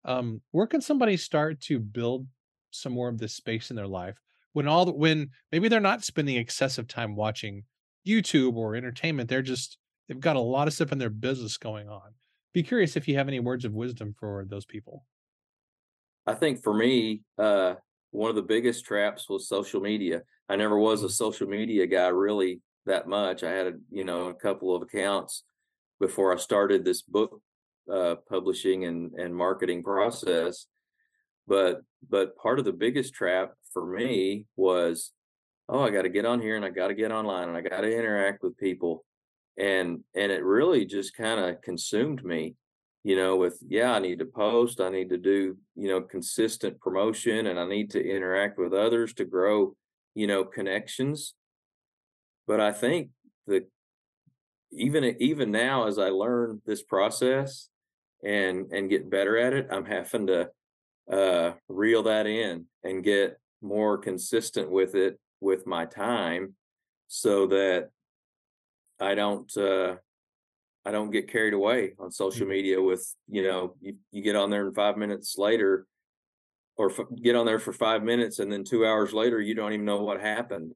[0.03, 2.27] Um, where can somebody start to build
[2.71, 4.17] some more of this space in their life
[4.53, 7.63] when all the, when maybe they're not spending excessive time watching
[8.05, 9.29] YouTube or entertainment?
[9.29, 9.77] They're just
[10.07, 12.13] they've got a lot of stuff in their business going on.
[12.53, 15.05] Be curious if you have any words of wisdom for those people.
[16.25, 17.75] I think for me, uh,
[18.11, 20.23] one of the biggest traps was social media.
[20.49, 21.11] I never was a mm.
[21.11, 23.43] social media guy really that much.
[23.43, 25.43] I had, a, you know, a couple of accounts
[25.99, 27.41] before I started this book
[27.91, 30.67] uh, publishing and and marketing process.
[31.47, 35.11] But but part of the biggest trap for me was,
[35.69, 37.61] oh, I got to get on here and I got to get online and I
[37.61, 39.05] got to interact with people,
[39.57, 42.55] and and it really just kind of consumed me
[43.03, 46.79] you know, with, yeah, I need to post, I need to do, you know, consistent
[46.79, 49.75] promotion and I need to interact with others to grow,
[50.15, 51.33] you know, connections.
[52.47, 53.09] But I think
[53.47, 53.69] that
[54.71, 57.69] even even now as I learn this process
[58.23, 60.49] and and get better at it, I'm having to
[61.11, 66.55] uh reel that in and get more consistent with it with my time
[67.07, 67.89] so that
[68.99, 69.95] I don't uh
[70.87, 72.49] I don't get carried away on social mm-hmm.
[72.51, 75.85] media with, you know, you, you get on there and five minutes later
[76.77, 79.73] or f- get on there for five minutes and then two hours later, you don't
[79.73, 80.71] even know what happened.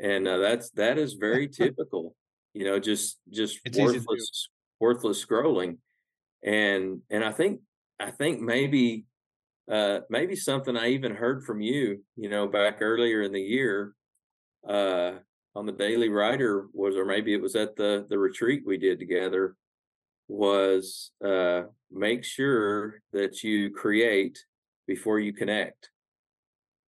[0.00, 2.16] And uh, that's, that is very typical,
[2.54, 4.48] you know, just, just it's worthless,
[4.80, 5.76] worthless scrolling.
[6.42, 7.60] And, and I think,
[8.00, 9.04] I think maybe,
[9.70, 13.94] uh, maybe something I even heard from you, you know, back earlier in the year,
[14.68, 15.12] uh,
[15.54, 18.98] on the Daily Writer was, or maybe it was at the the retreat we did
[18.98, 19.56] together,
[20.28, 24.44] was uh, make sure that you create
[24.86, 25.90] before you connect,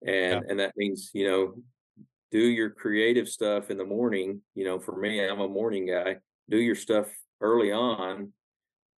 [0.06, 0.50] and yeah.
[0.50, 1.56] and that means you know
[2.32, 4.42] do your creative stuff in the morning.
[4.56, 6.18] You know, for me, I'm a morning guy.
[6.50, 7.08] Do your stuff
[7.40, 8.32] early on,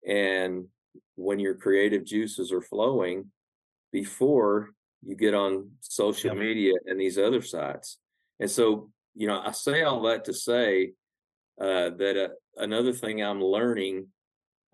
[0.07, 0.65] and
[1.15, 3.31] when your creative juices are flowing,
[3.91, 4.71] before
[5.05, 6.41] you get on social yeah.
[6.41, 7.97] media and these other sites.
[8.39, 10.93] And so you know, I say all that to say
[11.59, 14.07] uh, that uh, another thing I'm learning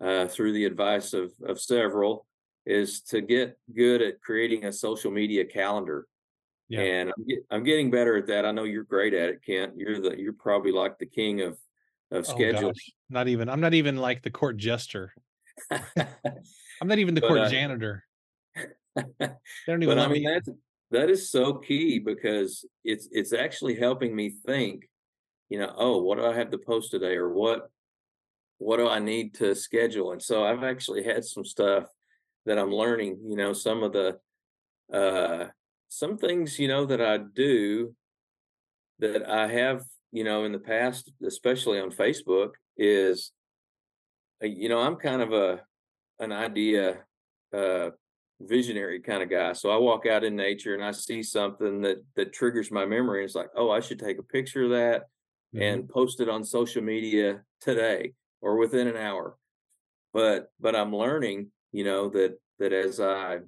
[0.00, 2.26] uh, through the advice of of several
[2.66, 6.06] is to get good at creating a social media calendar.
[6.68, 6.80] Yeah.
[6.80, 8.46] And I'm, get, I'm getting better at that.
[8.46, 9.72] I know you're great at it, Kent.
[9.76, 11.58] You're the you're probably like the king of
[12.10, 12.74] of oh, scheduling.
[12.76, 13.48] Oh, not even.
[13.48, 15.12] I'm not even like the court jester.
[15.70, 18.04] I'm not even the but, court uh, janitor.
[18.94, 19.04] they
[19.66, 20.30] don't even but, I mean, me.
[20.32, 20.48] that's
[20.90, 24.88] that is so key because it's it's actually helping me think
[25.48, 27.70] you know oh what do i have to post today or what
[28.58, 30.12] what do i need to schedule?
[30.12, 31.84] And so i've actually had some stuff
[32.46, 34.18] that i'm learning you know some of the
[34.92, 35.46] uh
[35.88, 37.94] some things you know that i do
[38.98, 43.32] that i have you know in the past especially on facebook is
[44.42, 45.60] uh, you know i'm kind of a
[46.18, 46.98] an idea
[47.56, 47.90] uh
[48.40, 49.52] visionary kind of guy.
[49.52, 53.24] So I walk out in nature and I see something that that triggers my memory.
[53.24, 55.02] It's like, oh, I should take a picture of that
[55.54, 55.62] mm-hmm.
[55.62, 59.36] and post it on social media today or within an hour.
[60.12, 63.38] But but I'm learning, you know, that that as I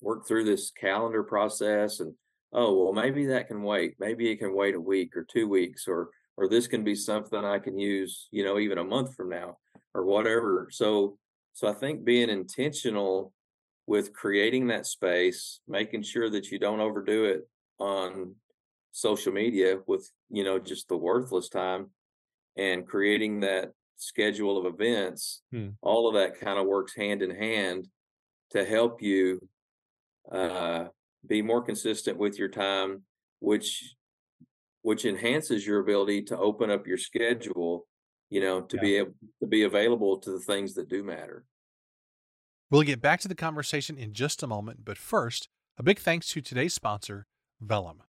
[0.00, 2.12] work through this calendar process and
[2.52, 3.94] oh well maybe that can wait.
[3.98, 7.44] Maybe it can wait a week or two weeks or or this can be something
[7.44, 9.58] I can use, you know, even a month from now
[9.94, 10.68] or whatever.
[10.70, 11.16] So
[11.52, 13.32] so I think being intentional
[13.86, 18.34] with creating that space, making sure that you don't overdo it on
[18.92, 21.90] social media with, you know, just the worthless time
[22.56, 25.68] and creating that schedule of events, hmm.
[25.82, 27.88] all of that kind of works hand in hand
[28.50, 29.40] to help you
[30.30, 30.84] uh,
[31.26, 33.02] be more consistent with your time,
[33.40, 33.94] which
[34.82, 37.86] which enhances your ability to open up your schedule,
[38.28, 38.82] you know, to yeah.
[38.82, 41.44] be able to be available to the things that do matter.
[42.74, 45.46] We'll get back to the conversation in just a moment, but first,
[45.78, 47.24] a big thanks to today's sponsor,
[47.60, 48.02] Vellum.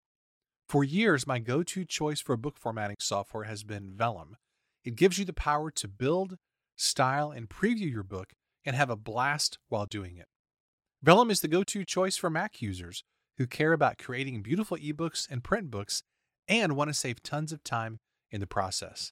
[0.68, 4.38] For years, my go to choice for book formatting software has been Vellum.
[4.84, 6.38] It gives you the power to build,
[6.76, 8.34] style, and preview your book
[8.66, 10.26] and have a blast while doing it.
[11.04, 13.04] Vellum is the go to choice for Mac users
[13.38, 16.02] who care about creating beautiful ebooks and print books
[16.48, 18.00] and want to save tons of time
[18.32, 19.12] in the process.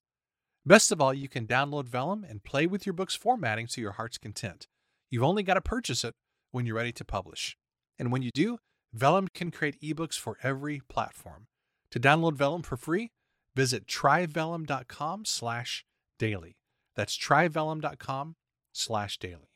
[0.66, 3.92] Best of all, you can download Vellum and play with your book's formatting to your
[3.92, 4.66] heart's content.
[5.14, 6.16] You've only got to purchase it
[6.50, 7.56] when you're ready to publish.
[8.00, 8.58] And when you do,
[8.96, 11.46] Vellum can create ebooks for every platform.
[11.92, 13.12] To download Vellum for free,
[13.56, 15.86] visit tryvellum.com slash
[16.18, 16.58] daily.
[16.96, 18.38] That's tryvellum.com
[18.72, 19.52] slash daily.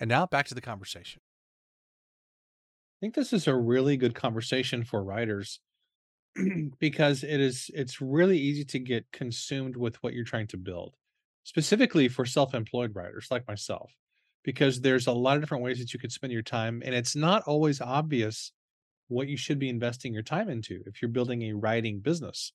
[0.00, 1.20] And now back to the conversation.
[2.96, 5.60] I think this is a really good conversation for writers
[6.80, 10.96] because it is it's really easy to get consumed with what you're trying to build.
[11.44, 13.92] Specifically for self-employed writers like myself
[14.44, 17.16] because there's a lot of different ways that you could spend your time and it's
[17.16, 18.52] not always obvious
[19.08, 22.52] what you should be investing your time into if you're building a writing business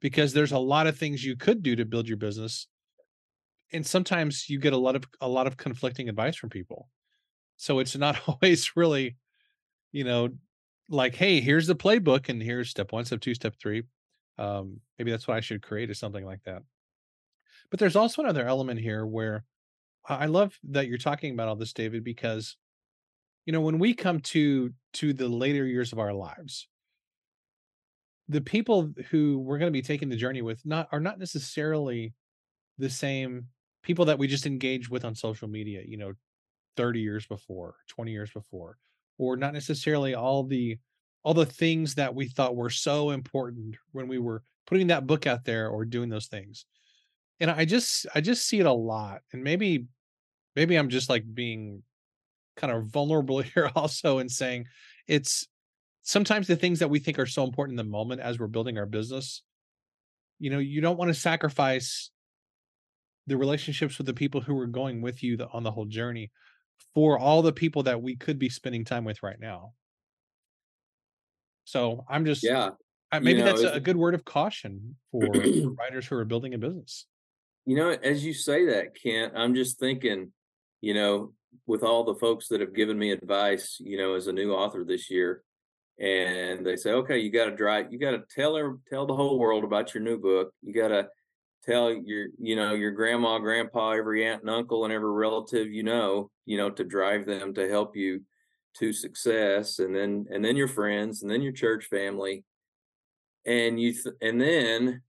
[0.00, 2.68] because there's a lot of things you could do to build your business
[3.72, 6.88] and sometimes you get a lot of a lot of conflicting advice from people.
[7.56, 9.16] So it's not always really
[9.92, 10.30] you know
[10.88, 13.82] like hey here's the playbook and here's step one step two step three.
[14.38, 16.62] Um maybe that's what i should create or something like that.
[17.70, 19.44] But there's also another element here where
[20.08, 22.56] i love that you're talking about all this david because
[23.44, 26.68] you know when we come to to the later years of our lives
[28.28, 32.12] the people who we're going to be taking the journey with not are not necessarily
[32.78, 33.46] the same
[33.82, 36.12] people that we just engaged with on social media you know
[36.76, 38.76] 30 years before 20 years before
[39.18, 40.78] or not necessarily all the
[41.22, 45.26] all the things that we thought were so important when we were putting that book
[45.26, 46.66] out there or doing those things.
[47.40, 49.86] And i just i just see it a lot and maybe
[50.56, 51.82] maybe i'm just like being
[52.56, 54.66] kind of vulnerable here also and saying
[55.06, 55.46] it's
[56.02, 58.78] sometimes the things that we think are so important in the moment as we're building
[58.78, 59.42] our business
[60.38, 62.10] you know you don't want to sacrifice
[63.26, 66.30] the relationships with the people who are going with you on the whole journey
[66.94, 69.72] for all the people that we could be spending time with right now.
[71.64, 72.70] So i'm just yeah
[73.12, 75.20] maybe you know, that's a good word of caution for
[75.78, 77.06] writers who are building a business.
[77.64, 80.32] You know as you say that kent i'm just thinking
[80.80, 81.32] you know
[81.66, 84.84] with all the folks that have given me advice, you know, as a new author
[84.84, 85.42] this year,
[85.98, 89.14] and they say, okay, you got to drive, you got to tell her, tell the
[89.14, 90.52] whole world about your new book.
[90.62, 91.08] You got to
[91.64, 95.82] tell your, you know, your grandma, grandpa, every aunt and uncle, and every relative you
[95.82, 98.22] know, you know, to drive them to help you
[98.78, 102.44] to success, and then and then your friends, and then your church family,
[103.46, 105.00] and you, th- and then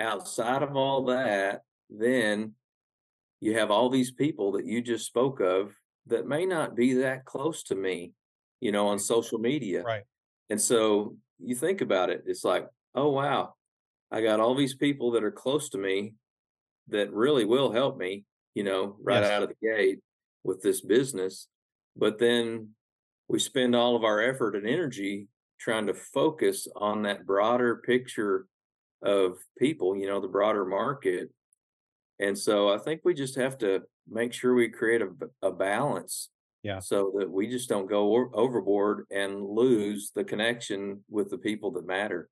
[0.00, 2.54] outside of all that, then
[3.44, 5.74] you have all these people that you just spoke of
[6.06, 8.12] that may not be that close to me,
[8.60, 9.82] you know, on social media.
[9.82, 10.04] Right.
[10.48, 13.52] And so you think about it, it's like, oh, wow,
[14.10, 16.14] I got all these people that are close to me
[16.88, 19.30] that really will help me, you know, right yes.
[19.30, 19.98] out of the gate
[20.42, 21.46] with this business.
[21.94, 22.70] But then
[23.28, 25.28] we spend all of our effort and energy
[25.60, 28.46] trying to focus on that broader picture
[29.02, 31.28] of people, you know, the broader market.
[32.20, 35.08] And so I think we just have to make sure we create a,
[35.42, 36.30] a balance
[36.62, 36.78] yeah.
[36.78, 41.86] so that we just don't go overboard and lose the connection with the people that
[41.86, 42.28] matter.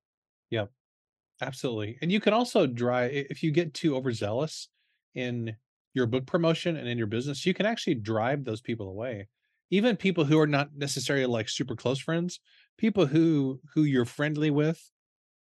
[0.49, 0.65] Yeah
[1.43, 1.97] absolutely.
[2.01, 4.69] And you can also drive if you get too overzealous
[5.15, 5.55] in
[5.93, 9.27] your book promotion and in your business you can actually drive those people away.
[9.69, 12.39] Even people who are not necessarily like super close friends
[12.77, 14.89] people who who you're friendly with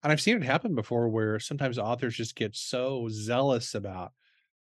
[0.02, 4.14] and i've seen it happen before where sometimes authors just get so zealous about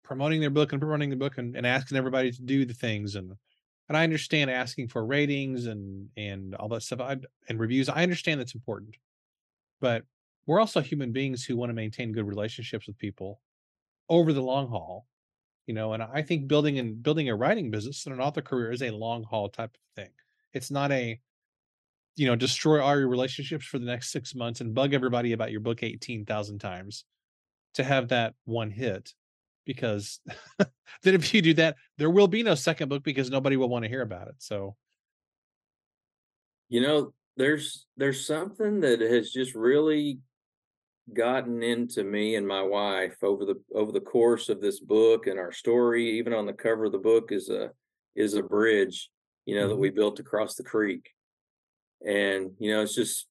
[0.04, 3.14] promoting their book and promoting the book and, and asking everybody to do the things
[3.14, 3.34] and
[3.88, 7.16] and I understand asking for ratings and and all that stuff I,
[7.48, 7.88] and reviews.
[7.88, 8.96] I understand that's important,
[9.80, 10.04] but
[10.46, 13.40] we're also human beings who want to maintain good relationships with people
[14.08, 15.06] over the long haul,
[15.66, 15.92] you know.
[15.92, 18.90] And I think building and building a writing business and an author career is a
[18.90, 20.12] long haul type of thing.
[20.52, 21.20] It's not a
[22.16, 25.50] you know destroy all your relationships for the next six months and bug everybody about
[25.50, 27.04] your book eighteen thousand times
[27.74, 29.12] to have that one hit
[29.64, 30.20] because
[30.58, 33.84] then if you do that, there will be no second book because nobody will want
[33.84, 34.34] to hear about it.
[34.38, 34.76] So,
[36.68, 40.18] you know, there's there's something that has just really
[41.12, 45.38] gotten into me and my wife over the over the course of this book and
[45.38, 46.18] our story.
[46.18, 47.70] Even on the cover of the book is a
[48.14, 49.10] is a bridge,
[49.46, 49.70] you know, mm-hmm.
[49.70, 51.10] that we built across the creek,
[52.06, 53.26] and you know, it's just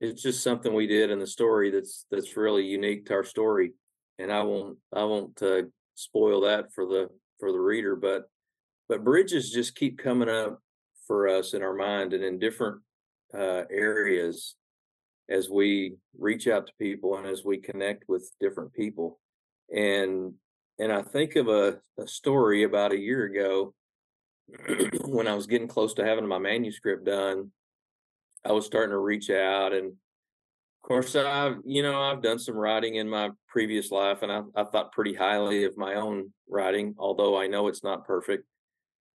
[0.00, 3.72] it's just something we did in the story that's that's really unique to our story
[4.18, 5.62] and I won't I won't uh,
[5.94, 7.08] spoil that for the
[7.38, 8.24] for the reader, but
[8.88, 10.60] but bridges just keep coming up
[11.06, 12.80] for us in our mind and in different
[13.32, 14.56] uh, areas
[15.28, 19.18] as we reach out to people and as we connect with different people
[19.74, 20.34] and
[20.78, 23.74] and I think of a, a story about a year ago
[25.04, 27.50] when I was getting close to having my manuscript done.
[28.44, 29.94] I was starting to reach out and
[30.84, 34.64] course, I've you know I've done some writing in my previous life, and I, I
[34.64, 38.44] thought pretty highly of my own writing, although I know it's not perfect.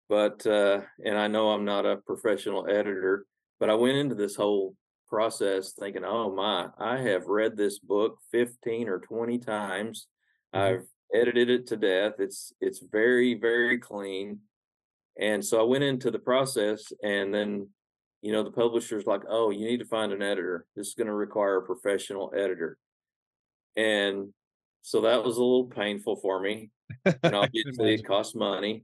[0.09, 3.26] But uh, and I know I'm not a professional editor,
[3.59, 4.76] but I went into this whole
[5.07, 10.07] process thinking, oh my, I have read this book 15 or 20 times.
[10.53, 10.59] Mhm.
[10.59, 12.13] I've edited it to death.
[12.20, 14.39] It's it's very very clean,
[15.20, 17.70] and so I went into the process, and then
[18.22, 20.65] you know the publisher's like, oh, you need to find an editor.
[20.76, 22.78] This is going to require a professional editor,
[23.76, 24.34] and
[24.82, 26.72] so that was a little painful for me,
[27.05, 28.84] and obviously it cost money.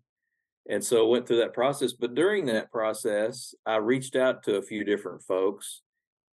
[0.68, 1.94] And so I went through that process.
[1.94, 5.82] But during that process, I reached out to a few different folks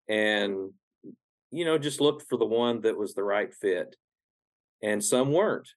[0.09, 0.71] and,
[1.51, 3.95] you know, just looked for the one that was the right fit.
[4.83, 5.69] And some weren't.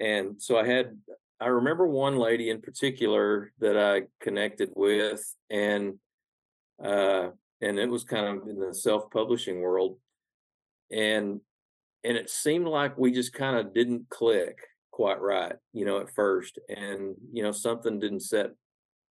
[0.00, 0.98] And so I had,
[1.40, 5.94] I remember one lady in particular that I connected with, and,
[6.82, 9.98] uh, and it was kind of in the self publishing world.
[10.90, 11.40] And,
[12.04, 14.58] and it seemed like we just kind of didn't click
[14.90, 16.58] quite right, you know, at first.
[16.68, 18.50] And, you know, something didn't set,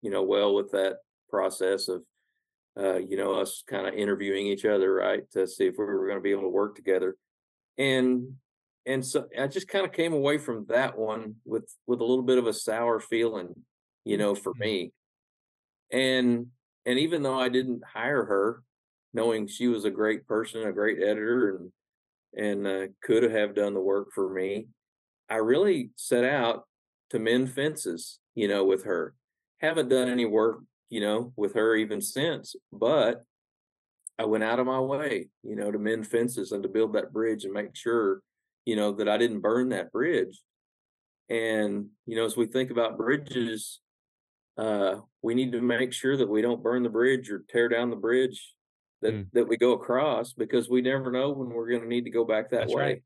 [0.03, 0.99] you know, well with that
[1.31, 2.03] process of,
[2.79, 6.07] uh, you know, us kind of interviewing each other, right, to see if we were
[6.07, 7.17] going to be able to work together.
[7.79, 8.37] And
[8.87, 12.25] and so I just kind of came away from that one with with a little
[12.25, 13.65] bit of a sour feeling,
[14.05, 14.61] you know, for Mhm.
[14.61, 14.93] me.
[15.93, 16.53] And
[16.87, 18.63] and even though I didn't hire her,
[19.13, 21.73] knowing she was a great person, a great editor, and
[22.39, 24.69] and uh, could have done the work for me,
[25.29, 26.65] I really set out
[27.11, 29.15] to mend fences, you know, with her.
[29.61, 30.61] Haven't done any work,
[30.91, 33.25] you know, with her even since, but
[34.19, 37.13] I went out of my way, you know, to mend fences and to build that
[37.13, 38.21] bridge and make sure,
[38.65, 40.41] you know, that I didn't burn that bridge.
[41.29, 43.81] And, you know, as we think about bridges,
[44.57, 47.91] uh, we need to make sure that we don't burn the bridge or tear down
[47.91, 48.55] the bridge
[49.03, 52.05] that Mm, that we go across because we never know when we're going to need
[52.05, 52.97] to go back that that's right.
[52.97, 53.03] way.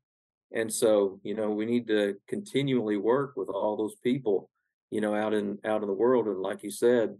[0.53, 4.49] And so, you know, we need to continually work with all those people,
[4.89, 6.27] you know, out in out in the world.
[6.27, 7.17] And like you said,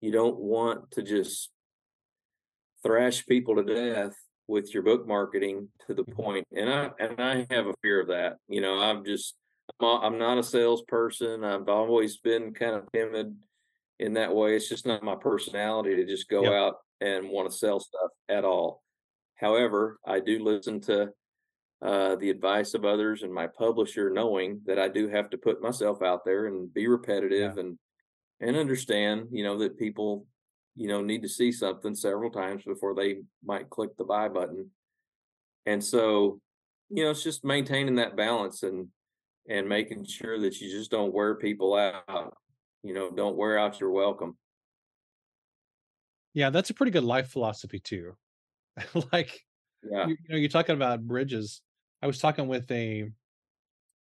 [0.00, 1.50] you don't want to just
[2.82, 4.14] thrash people to death
[4.48, 6.14] with your book marketing to the Mhm.
[6.14, 6.46] point.
[6.52, 8.38] And I and I have a fear of that.
[8.48, 9.36] You know, I'm just
[9.80, 11.44] I'm not a salesperson.
[11.44, 13.36] I've always been kind of timid
[14.02, 14.56] in that way.
[14.56, 16.52] It's just not my personality to just go Yep.
[16.52, 18.82] out and want to sell stuff at all.
[19.36, 21.12] However, I do listen to
[21.80, 25.62] uh, the advice of others and my publisher, knowing that I do have to put
[25.62, 26.88] myself out there and be Yeah.
[26.88, 27.78] repetitive and
[28.40, 30.26] and understand, you know, that people,
[30.74, 34.68] you know, need to see something several times before they might click the buy button.
[35.64, 36.40] And so,
[36.88, 38.88] you know, it's just maintaining that balance and
[39.48, 42.36] and making sure that you just don't wear people out.
[42.84, 44.38] You know, don't wear out your welcome.
[46.34, 48.16] Yeah, that's a pretty good life philosophy too.
[49.12, 49.46] Like,
[49.82, 50.08] Yeah.
[50.08, 51.62] you you know, you're talking about bridges.
[52.02, 53.10] I was talking with a,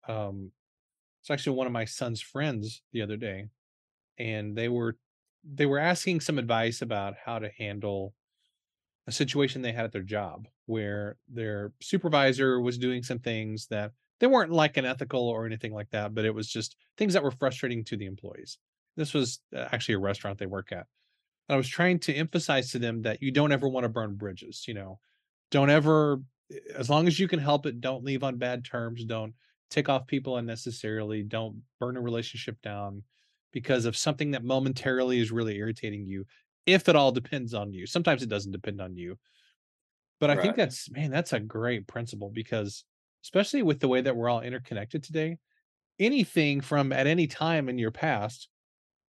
[0.07, 0.51] um
[1.21, 3.49] it's actually one of my son's friends the other day,
[4.19, 4.97] and they were
[5.43, 8.15] they were asking some advice about how to handle
[9.07, 13.93] a situation they had at their job where their supervisor was doing some things that
[14.19, 17.31] they weren't like unethical or anything like that, but it was just things that were
[17.31, 18.59] frustrating to the employees.
[18.97, 20.85] This was uh, actually a restaurant they work at.
[21.47, 24.15] And I was trying to emphasize to them that you don't ever want to burn
[24.15, 24.99] bridges, you know.
[25.51, 26.19] Don't ever
[26.75, 29.33] as long as you can help it, don't leave on bad terms, don't
[29.69, 33.03] tick off people unnecessarily, don't burn a relationship down
[33.51, 36.25] because of something that momentarily is really irritating you,
[36.65, 37.85] if it all depends on you.
[37.85, 39.17] Sometimes it doesn't depend on you.
[40.19, 42.83] But I think that's man, that's a great principle because
[43.23, 45.37] especially with the way that we're all interconnected today,
[45.99, 48.49] anything from at any time in your past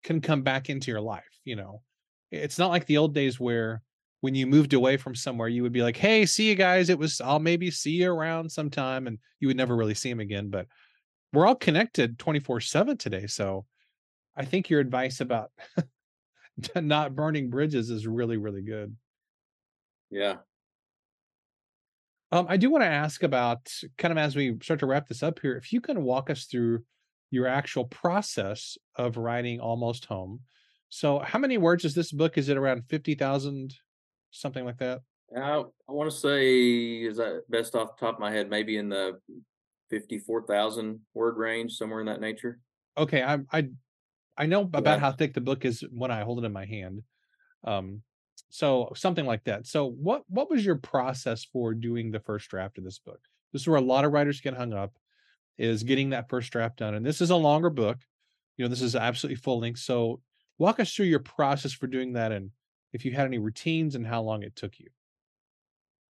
[0.04, 1.82] can come back into your life, you know?
[2.30, 3.82] It's not like the old days where
[4.20, 6.88] when you moved away from somewhere, you would be like, "Hey, see you guys.
[6.90, 10.20] It was I'll maybe see you around sometime," and you would never really see them
[10.20, 10.66] again, but
[11.32, 13.66] we're all connected 24/7 today, so
[14.36, 15.52] I think your advice about
[16.76, 18.96] not burning bridges is really, really good.
[20.10, 20.38] Yeah.
[22.32, 25.38] Um, I do wanna ask about kind of as we start to wrap this up
[25.40, 26.84] here, if you can walk us through
[27.34, 30.40] your actual process of writing Almost Home.
[30.88, 32.38] So how many words is this book?
[32.38, 33.74] Is it around 50,000,
[34.30, 35.02] something like that?
[35.36, 38.76] I I want to say is that best off the top of my head, maybe
[38.76, 39.20] in the
[39.90, 42.60] fifty-four thousand word range, somewhere in that nature.
[42.96, 43.68] Okay, I I
[44.36, 45.00] I know about Yeah.
[45.00, 47.02] how thick the book is when I hold it in my hand.
[47.64, 48.02] Um,
[48.50, 49.66] so something like that.
[49.66, 53.20] So what what was your process for doing the first draft of this book?
[53.52, 54.98] This is where a lot of writers get hung up,
[55.58, 57.98] is getting that first draft done, and this is a longer book.
[58.56, 59.80] You know, this is absolutely full length.
[59.80, 60.20] So
[60.58, 62.50] walk us through your process for doing that and
[62.92, 64.88] if you had any routines and how long it took you.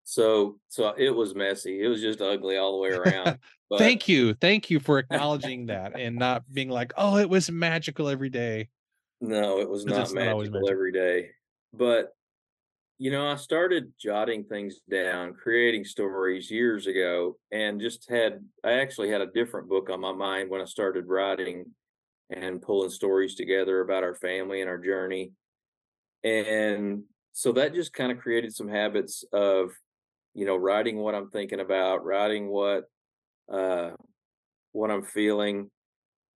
[0.05, 1.83] So so it was messy.
[1.83, 3.39] It was just ugly all the way around.
[3.71, 4.35] But Thank you.
[4.35, 8.69] Thank you for acknowledging that and not being like, "Oh, it was magical every day."
[9.23, 11.31] No, it was not magical, not magical every day.
[11.73, 12.15] But
[12.99, 18.75] you know, I started jotting things down, creating stories years ago, and just had I
[18.75, 21.67] actually had a different book on my mind when I started writing
[22.31, 25.33] and pulling stories together about our family and our journey.
[26.23, 29.73] And so that just kind of created some habits of,
[30.33, 32.85] you know, writing what I'm thinking about, writing what
[33.53, 33.91] uh
[34.73, 35.71] what I'm feeling,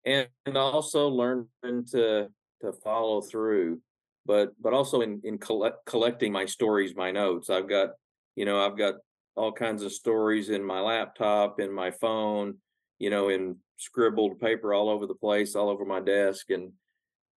[0.05, 1.47] and, and also learning
[1.91, 2.30] to
[2.62, 3.80] to follow through
[4.28, 7.49] but but also in in collect, collecting my stories, my notes.
[7.49, 7.91] I've got
[8.36, 8.95] you know I've got
[9.36, 12.55] all kinds of stories in my laptop, in my phone,
[12.99, 16.73] you know, in scribbled paper all over the place, all over my desk, and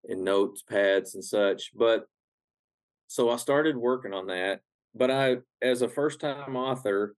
[0.04, 1.70] in notes pads and such.
[1.74, 2.06] But
[3.06, 4.60] so I started working on that.
[4.94, 7.14] But I, as a first time author,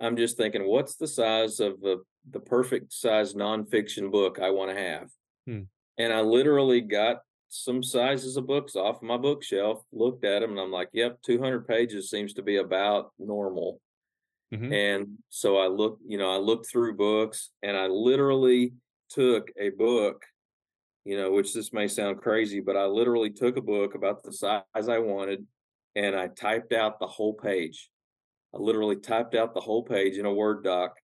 [0.00, 4.70] I'm just thinking, what's the size of the the perfect size nonfiction book I want
[4.70, 5.08] to have?
[5.46, 5.62] Hmm.
[5.98, 7.18] And I literally got
[7.48, 11.66] some sizes of books off my bookshelf, looked at them, and I'm like, yep, 200
[11.66, 13.80] pages seems to be about normal.
[14.54, 14.72] Mm-hmm.
[14.72, 18.74] And so I looked, you know, I looked through books and I literally
[19.10, 20.24] took a book,
[21.04, 24.32] you know, which this may sound crazy, but I literally took a book about the
[24.32, 25.44] size I wanted
[25.96, 27.90] and I typed out the whole page.
[28.54, 30.94] I literally typed out the whole page in a Word doc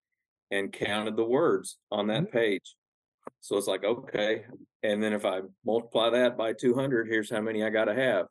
[0.50, 2.38] and counted the words on that mm-hmm.
[2.38, 2.76] page.
[3.40, 4.44] So it's like, okay.
[4.82, 8.26] And then if I multiply that by 200, here's how many I got to have.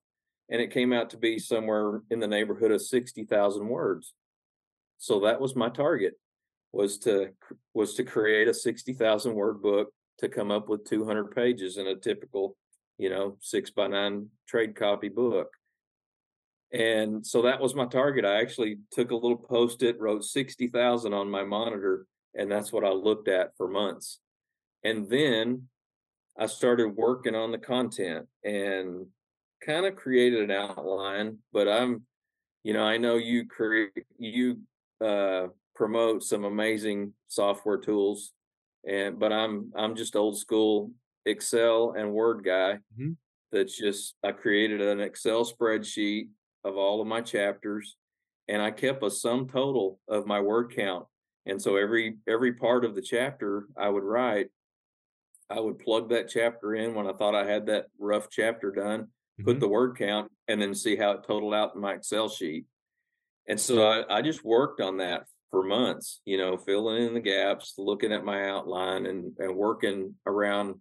[0.50, 4.14] And it came out to be somewhere in the neighborhood of 60,000 words.
[4.98, 6.14] So that was my target
[6.74, 7.30] was to
[7.74, 9.90] was to create a 60,000 word book
[10.20, 12.56] to come up with 200 pages in a typical,
[12.98, 15.50] you know, 6 by 9 trade copy book.
[16.72, 18.24] And so that was my target.
[18.24, 22.92] I actually took a little post-it, wrote 60,000 on my monitor, and that's what I
[22.92, 24.20] looked at for months
[24.84, 25.68] and then
[26.38, 29.06] I started working on the content and
[29.66, 31.38] kind of created an outline.
[31.54, 32.04] But I'm,
[32.64, 34.60] you know, I know you create you
[35.04, 38.34] uh, promote some amazing software tools,
[38.88, 40.92] and but I'm I'm just old school
[41.26, 42.80] Excel and Word guy.
[42.98, 43.12] Mm-hmm.
[43.52, 46.30] That's just I created an Excel spreadsheet
[46.64, 47.98] of all of my chapters,
[48.48, 51.06] and I kept a sum total of my word count.
[51.46, 54.50] And so every every part of the chapter I would write,
[55.52, 59.02] I would plug that chapter in when I thought I had that rough chapter done,
[59.02, 59.46] mm-hmm.
[59.46, 62.66] put the word count, and then see how it totaled out in my Excel sheet.
[63.48, 67.20] And so I, I just worked on that for months, you know, filling in the
[67.20, 70.76] gaps, looking at my outline and, and working around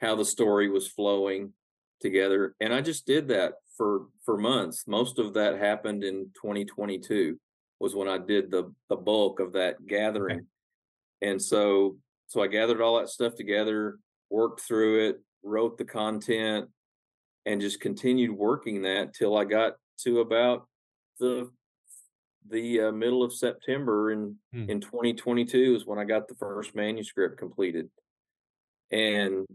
[0.00, 1.52] how the story was flowing
[2.00, 2.54] together.
[2.60, 4.84] And I just did that for for months.
[4.86, 7.38] Most of that happened in 2022
[7.80, 10.40] was when I did the the bulk of that gathering.
[10.40, 11.30] Okay.
[11.30, 11.96] And so
[12.32, 13.98] so I gathered all that stuff together,
[14.30, 16.70] worked through it, wrote the content,
[17.44, 19.74] and just continued working that till I got
[20.04, 20.66] to about
[21.20, 21.50] the
[22.48, 24.70] the uh, middle of September in hmm.
[24.70, 27.90] in 2022 is when I got the first manuscript completed,
[28.90, 29.46] and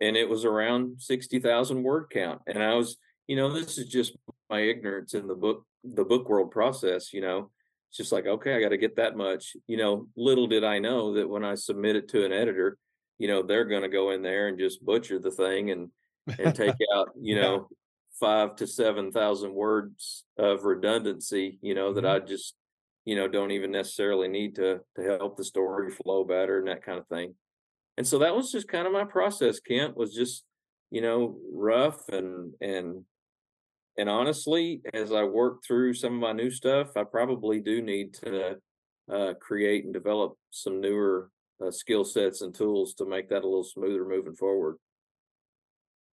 [0.00, 4.16] and it was around 60,000 word count, and I was you know this is just
[4.48, 7.50] my ignorance in the book the book world process you know
[7.90, 9.56] it's just like okay i got to get that much.
[9.66, 12.78] You know little did i know that when i submit it to an editor
[13.18, 15.90] you know they're going to go in there and just butcher the thing and
[16.38, 17.68] and take out you know
[18.18, 22.22] five to seven thousand words of redundancy you know that mm-hmm.
[22.22, 22.54] i just
[23.04, 26.84] you know don't even necessarily need to to help the story flow better and that
[26.84, 27.34] kind of thing.
[27.96, 30.44] And so that was just kind of my process kent was just
[30.90, 33.04] you know rough and and
[33.98, 38.14] and honestly, as I work through some of my new stuff, I probably do need
[38.14, 38.56] to
[39.12, 41.30] uh, create and develop some newer
[41.64, 44.76] uh, skill sets and tools to make that a little smoother moving forward.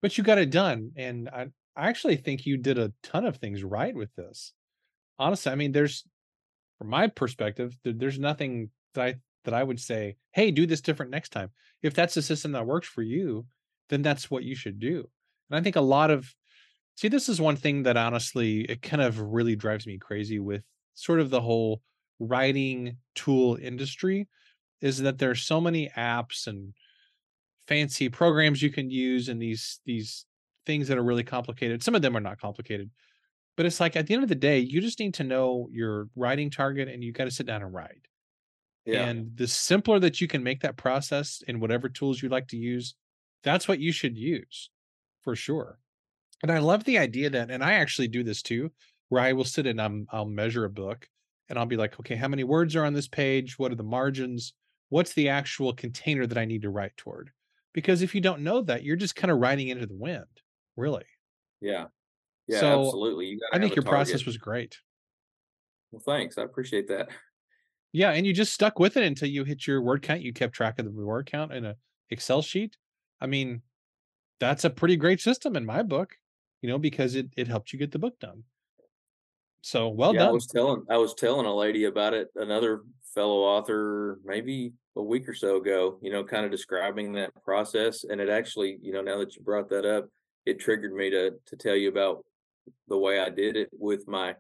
[0.02, 3.38] But you got it done, and I, I actually think you did a ton of
[3.38, 4.54] things right with this.
[5.20, 6.06] Honestly, I mean, there's,
[6.78, 9.16] from my perspective, there's nothing that I
[9.46, 11.50] that I would say, hey, do this different next time.
[11.82, 13.46] If that's the system that works for you,
[13.88, 15.10] then that's what you should do.
[15.50, 16.30] And I think a lot of
[16.98, 20.64] See, this is one thing that honestly, it kind of really drives me crazy with
[20.96, 21.82] sort of the whole
[22.20, 24.28] writing tool industry
[24.82, 26.74] is that there's so many apps and
[27.68, 30.26] fancy programs you can use and these these
[30.66, 31.84] things that are really complicated.
[31.84, 32.90] Some of them are not complicated.
[33.56, 36.10] But it's like at the end of the day, you just need to know your
[36.16, 38.08] writing target and you got to sit down and write.
[38.86, 39.06] Yeah.
[39.06, 42.58] And the simpler that you can make that process in whatever tools you like to
[42.58, 42.96] use,
[43.44, 44.72] that's what you should use
[45.22, 45.80] for sure.
[46.44, 48.72] And I love the idea that, and I actually do this too,
[49.10, 51.08] where I will sit and I'm, I'll measure a book
[51.50, 53.58] and I'll be like, okay, how many words are on this page?
[53.58, 54.54] What are the margins?
[54.90, 57.32] What's the actual container that I need to write toward?
[57.74, 60.26] Because if you don't know that, you're just kind of writing into the wind,
[60.76, 61.06] really.
[61.62, 61.88] Yeah.
[62.48, 63.26] Yeah, So absolutely.
[63.28, 63.90] You I think your target.
[64.10, 64.78] process was great.
[65.92, 66.38] Well, thanks.
[66.38, 67.10] I appreciate that.
[67.94, 70.22] Yeah, and you just stuck with it until you hit your word count.
[70.22, 71.76] You kept track of the word count in a
[72.10, 72.78] Excel sheet.
[73.20, 73.64] I mean,
[74.40, 76.16] that's a pretty great system in my book,
[76.62, 78.44] you know, because it it helped you get the book done.
[79.62, 82.84] So well Yeah, I was telling I was telling a lady about it, another
[83.14, 88.04] fellow author, maybe a week or so ago, you know, kind of describing that process.
[88.04, 90.08] And it actually, you know, now that you brought that up,
[90.46, 92.26] it triggered me to to tell you about
[92.88, 94.36] the way I did it with my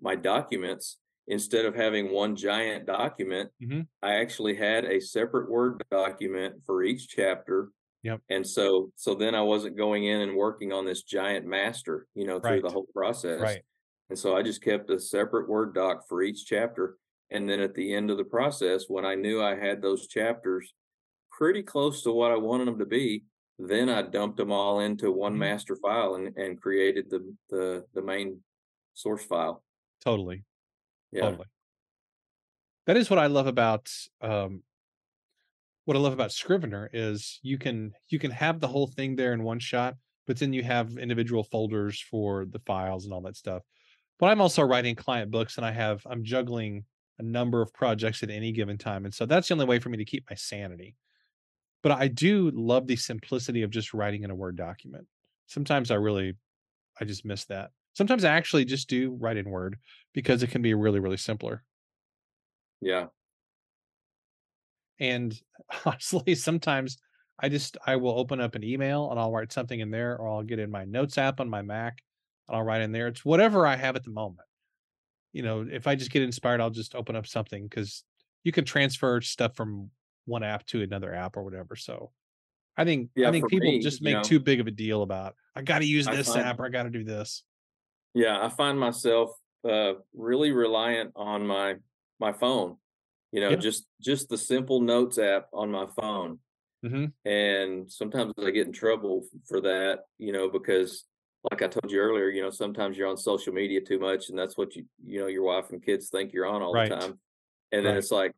[0.00, 0.98] my documents.
[1.28, 3.86] Instead of having one giant document, Mhm.
[4.02, 7.70] I actually had a separate Word document for each chapter.
[8.02, 8.20] Yep.
[8.28, 12.26] And so so then I wasn't going in and working on this giant master, you
[12.26, 13.40] know, through the whole process.
[13.40, 13.62] Right.
[14.10, 16.96] And so I just kept a separate Word doc for each chapter.
[17.30, 20.72] And then at the end of the process, when I knew I had those chapters
[21.32, 23.24] pretty close to what I wanted them to be,
[23.58, 25.38] then I dumped them all into one Mhm.
[25.38, 28.42] master file and, and created the, the the main
[28.94, 29.64] source file.
[30.00, 30.44] Totally.
[31.12, 31.22] Yeah.
[31.22, 31.46] Totally.
[32.86, 33.90] That is what I love about
[34.20, 34.62] um
[35.86, 39.32] what I love about Scrivener is you can you can have the whole thing there
[39.32, 39.94] in one shot,
[40.26, 43.62] but then you have individual folders for the files and all that stuff.
[44.18, 46.84] But I'm also writing client books and I have I'm juggling
[47.18, 49.04] a number of projects at any given time.
[49.04, 50.96] And so that's the only way for me to keep my sanity.
[51.82, 55.06] But I do love the simplicity of just writing in a Word document.
[55.46, 56.34] Sometimes I really
[57.00, 57.70] I just miss that.
[57.92, 59.76] Sometimes I actually just do write in Word
[60.12, 61.62] because it can be really, really simpler.
[62.80, 63.06] Yeah.
[64.98, 65.38] And
[65.84, 66.98] honestly, sometimes
[67.38, 70.28] I just I will open up an email and I'll write something in there, or
[70.28, 72.02] I'll get in my notes app on my Mac
[72.48, 73.08] and I'll write in there.
[73.08, 74.46] It's whatever I have at the moment.
[75.32, 78.04] You know, if I just get inspired, I'll just open up something because
[78.42, 79.90] you can transfer stuff from
[80.24, 81.76] one app to another app or whatever.
[81.76, 82.12] So
[82.76, 85.02] I think I think people me, just you make know, too big of a deal
[85.02, 87.44] about I got to use this find app or I got to do this.
[88.14, 89.30] Yeah, I find myself
[89.68, 91.76] uh really reliant on my
[92.18, 92.78] my phone.
[93.36, 93.62] You know, Yeah.
[93.62, 96.40] just just the simple notes app on my phone.
[96.82, 101.06] hmm And sometimes I get in trouble for that, you know, because
[101.50, 104.38] like I told you earlier, you know, sometimes you're on social media too much and
[104.38, 107.20] that's what you you know, your wife and kids think you're on all the time.
[107.72, 107.98] And then Right.
[107.98, 108.34] it's like,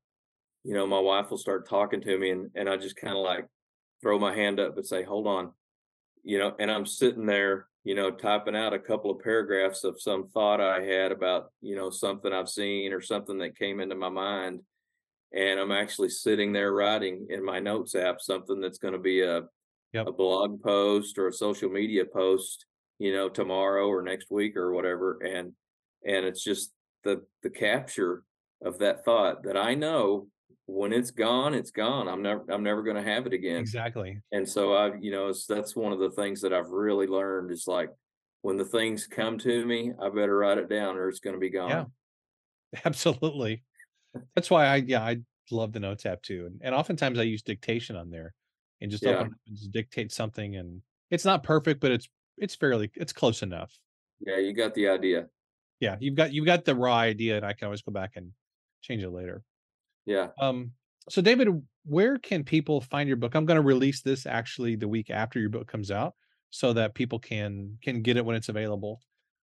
[0.64, 3.24] you know, my wife will start talking to me and and I just kind of
[3.24, 3.49] like
[4.03, 5.55] throw my hand up and say, "Hold on."
[6.24, 10.01] you know, and I'm sitting there, you know, typing out a couple of paragraphs of
[10.01, 13.94] some thought I had about, you know, something I've seen or something that came into
[13.94, 14.62] my mind.
[15.35, 19.22] And I'm actually sitting there writing in my notes app something that's going to be
[19.22, 19.43] a,
[19.95, 20.07] Yep.
[20.09, 22.66] a blog post or a social media post,
[22.99, 25.18] you know, tomorrow or next week or whatever.
[25.24, 25.55] And
[26.07, 26.72] and it's just
[27.05, 28.22] the the capture
[28.62, 30.29] of that thought that I know
[30.66, 32.07] when it's gone, it's gone.
[32.07, 33.57] I'm never I'm never going to have it again.
[33.57, 34.20] Exactly.
[34.31, 37.51] And so I, you know, it's, that's one of the things that I've really learned
[37.51, 37.89] is like
[38.43, 41.41] when the things come to me, I better write it down or it's going to
[41.41, 41.70] be gone.
[41.70, 41.76] Yeah.
[41.76, 41.93] gone.
[42.85, 43.62] Absolutely.
[44.35, 45.19] That's why I yeah, I
[45.51, 46.47] love the notes app too.
[46.47, 48.35] And, and oftentimes I use dictation on there
[48.81, 49.21] and just Yeah.
[49.21, 53.43] up and just dictate something and it's not perfect, but it's it's fairly it's close
[53.43, 53.79] enough.
[54.21, 54.39] Yeah.
[54.39, 55.29] You got the idea.
[55.81, 58.33] Yeah, you've got you've got the raw idea and I can always go back and
[58.83, 59.43] change it later.
[60.07, 60.29] Yeah.
[60.41, 60.73] Um
[61.09, 61.49] so David,
[61.85, 63.35] where can people find your book?
[63.35, 66.14] I'm going to release this actually the week after your book comes out
[66.51, 69.01] so that people can can get it when it's available.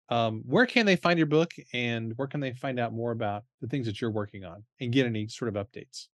[0.09, 3.43] Um, where can they find your book and where can they find out more about
[3.61, 6.07] the things that you're working on and get any sort of updates?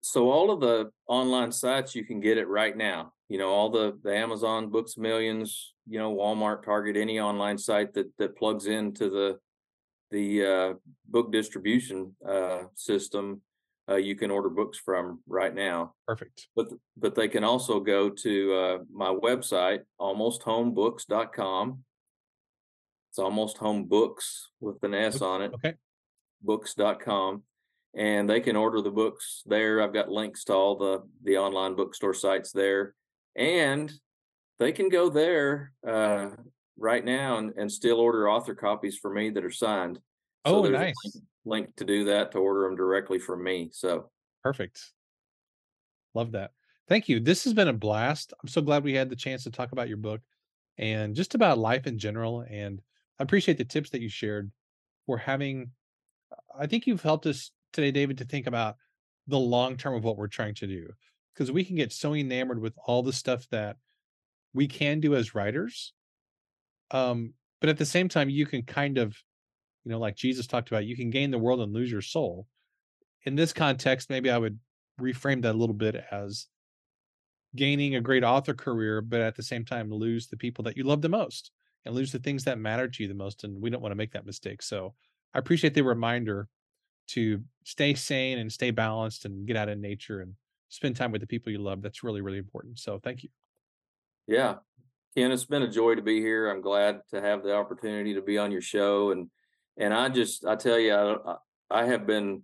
[0.00, 3.12] So all of the online sites, you can get it right now.
[3.28, 7.92] You know, all the, the Amazon Books Millions, you know, Walmart, Target, any online site
[7.94, 9.38] that, that plugs into the,
[10.10, 10.74] the uh,
[11.06, 13.42] book distribution uh, system,
[13.90, 15.94] uh, you can order books from right now.
[16.06, 16.48] Perfect.
[16.54, 21.84] but but they can also go to uh, my website almosthomebooks.com
[23.18, 25.74] it's almost home books with an s on it Okay.
[26.42, 27.42] books.com
[27.96, 31.74] and they can order the books there i've got links to all the the online
[31.74, 32.94] bookstore sites there
[33.34, 33.92] and
[34.60, 36.30] they can go there uh,
[36.76, 39.98] right now and, and still order author copies for me that are signed
[40.46, 40.94] so Oh, nice.
[41.04, 44.10] link, link to do that to order them directly from me so
[44.44, 44.92] Perfect.
[46.14, 46.52] Love that.
[46.88, 47.18] Thank you.
[47.18, 48.32] This has been a blast.
[48.40, 50.20] I'm so glad we had the chance to talk about your book
[50.78, 52.44] and just about life in general.
[52.48, 52.80] And
[53.18, 54.50] I appreciate the tips that you shared
[55.06, 55.70] for having.
[56.56, 58.76] I think you've helped us today, David, to think about
[59.26, 60.88] the long term of what we're trying to do
[61.34, 63.76] because we can get so enamored with all the stuff that
[64.54, 65.92] we can do as writers.
[66.90, 69.16] Um, but at the same time, you can kind of
[69.84, 72.46] you know, like Jesus talked about, you can gain the world and lose your soul.
[73.24, 74.58] In this context, maybe I would
[75.00, 76.46] reframe that a little bit as
[77.56, 80.84] gaining a great author career, but at the same time lose the people that you
[80.84, 81.52] love the most
[81.84, 83.44] and lose the things that matter to you the most.
[83.44, 84.62] And we don't want to make that mistake.
[84.62, 84.94] So
[85.34, 86.48] I appreciate the reminder
[87.08, 90.34] to stay sane and stay balanced and get out in nature and
[90.68, 91.82] spend time with the people you love.
[91.82, 92.78] That's really, really important.
[92.78, 93.30] So thank you.
[94.26, 94.56] Yeah.
[95.16, 96.50] Ken, it's been a joy to be here.
[96.50, 99.10] I'm glad to have the opportunity to be on your show.
[99.10, 99.30] And
[99.78, 101.36] and I just I tell you, I,
[101.70, 102.42] I have been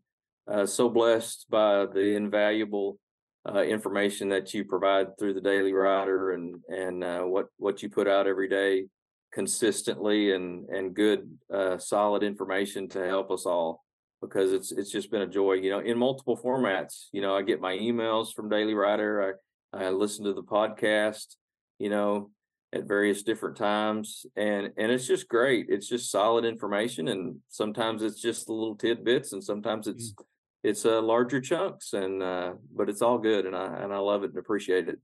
[0.51, 2.99] uh, so blessed by the invaluable
[3.47, 7.91] uh, information that you provide through the Daily Writer and and uh, what what you
[7.91, 8.87] put out every day
[9.35, 13.85] consistently and and good uh, solid information to help us all
[14.23, 17.43] because it's it's just been a joy you know in multiple formats you know I
[17.43, 19.37] get my emails from Daily Writer
[19.75, 21.35] I I listen to the podcast
[21.79, 22.31] you know
[22.73, 28.03] at various different times and and it's just great it's just solid information and sometimes
[28.03, 30.25] it's just the little tidbits and sometimes it's mm
[30.65, 34.25] it's uh, larger chunks and uh, but it's all good and I and I love
[34.25, 34.99] it and appreciate it.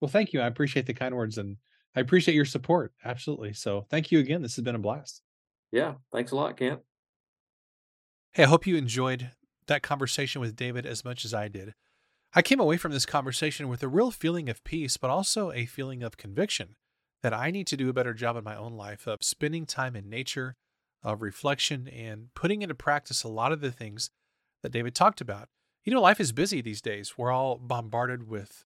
[0.00, 0.40] Well, thank you.
[0.40, 1.56] I appreciate the kind words and
[1.96, 2.92] I appreciate your support.
[3.04, 3.54] Absolutely.
[3.54, 4.42] So thank you again.
[4.42, 5.22] This has been a blast.
[5.72, 5.94] Yeah.
[6.12, 6.80] Thanks a lot, Kent.
[8.32, 9.30] Hey, I hope you enjoyed
[9.66, 11.74] that conversation with David as much as I did.
[12.34, 15.64] I came away from this conversation with a real feeling of peace, but also a
[15.64, 16.76] feeling of conviction
[17.22, 19.96] that I need to do a better job in my own life of spending time
[19.96, 20.54] in nature,
[21.02, 24.10] of reflection, and putting into practice a lot of the things
[24.62, 25.48] that David talked about.
[25.82, 27.16] You know, life is busy these days.
[27.16, 28.64] We're all bombarded with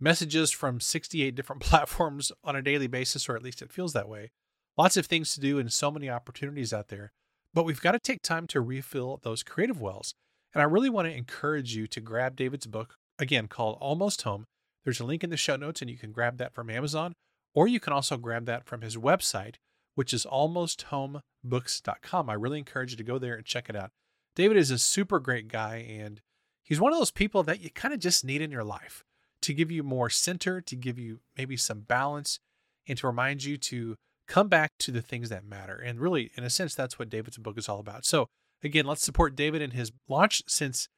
[0.00, 4.08] messages from 68 different platforms on a daily basis, or at least it feels that
[4.08, 4.30] way.
[4.76, 7.10] Lots of things to do and so many opportunities out there.
[7.52, 10.12] But we've got to take time to refill those creative wells.
[10.54, 14.44] And I really want to encourage you to grab David's book, again, called Almost Home.
[14.84, 17.14] There's a link in the show notes, and you can grab that from Amazon,
[17.54, 19.56] or you can also grab that from his website,
[19.94, 22.30] which is almosthomebooks.com.
[22.30, 23.90] I really encourage you to go there and check it out.
[24.36, 26.20] David is a super great guy, and
[26.62, 29.04] he's one of those people that you kind of just need in your life
[29.42, 32.38] to give you more center, to give you maybe some balance,
[32.86, 35.76] and to remind you to come back to the things that matter.
[35.76, 38.04] And really, in a sense, that's what David's book is all about.
[38.04, 38.28] So,
[38.62, 40.88] again, let's support David in his launch since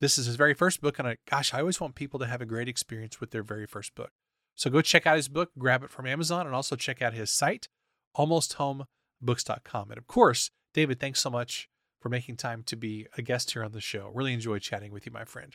[0.00, 0.98] this is his very first book.
[0.98, 3.66] And I, gosh, I always want people to have a great experience with their very
[3.66, 4.10] first book.
[4.54, 7.30] So go check out his book, grab it from Amazon, and also check out his
[7.30, 7.68] site,
[8.16, 9.90] almosthomebooks.com.
[9.90, 11.68] And of course, David, thanks so much
[12.00, 14.10] for making time to be a guest here on the show.
[14.14, 15.54] Really enjoyed chatting with you, my friend.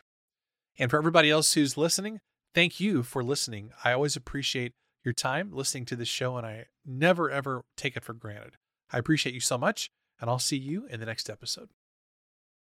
[0.78, 2.20] And for everybody else who's listening,
[2.54, 3.72] thank you for listening.
[3.84, 4.74] I always appreciate
[5.04, 8.58] your time listening to this show, and I never, ever take it for granted.
[8.92, 9.90] I appreciate you so much,
[10.20, 11.70] and I'll see you in the next episode.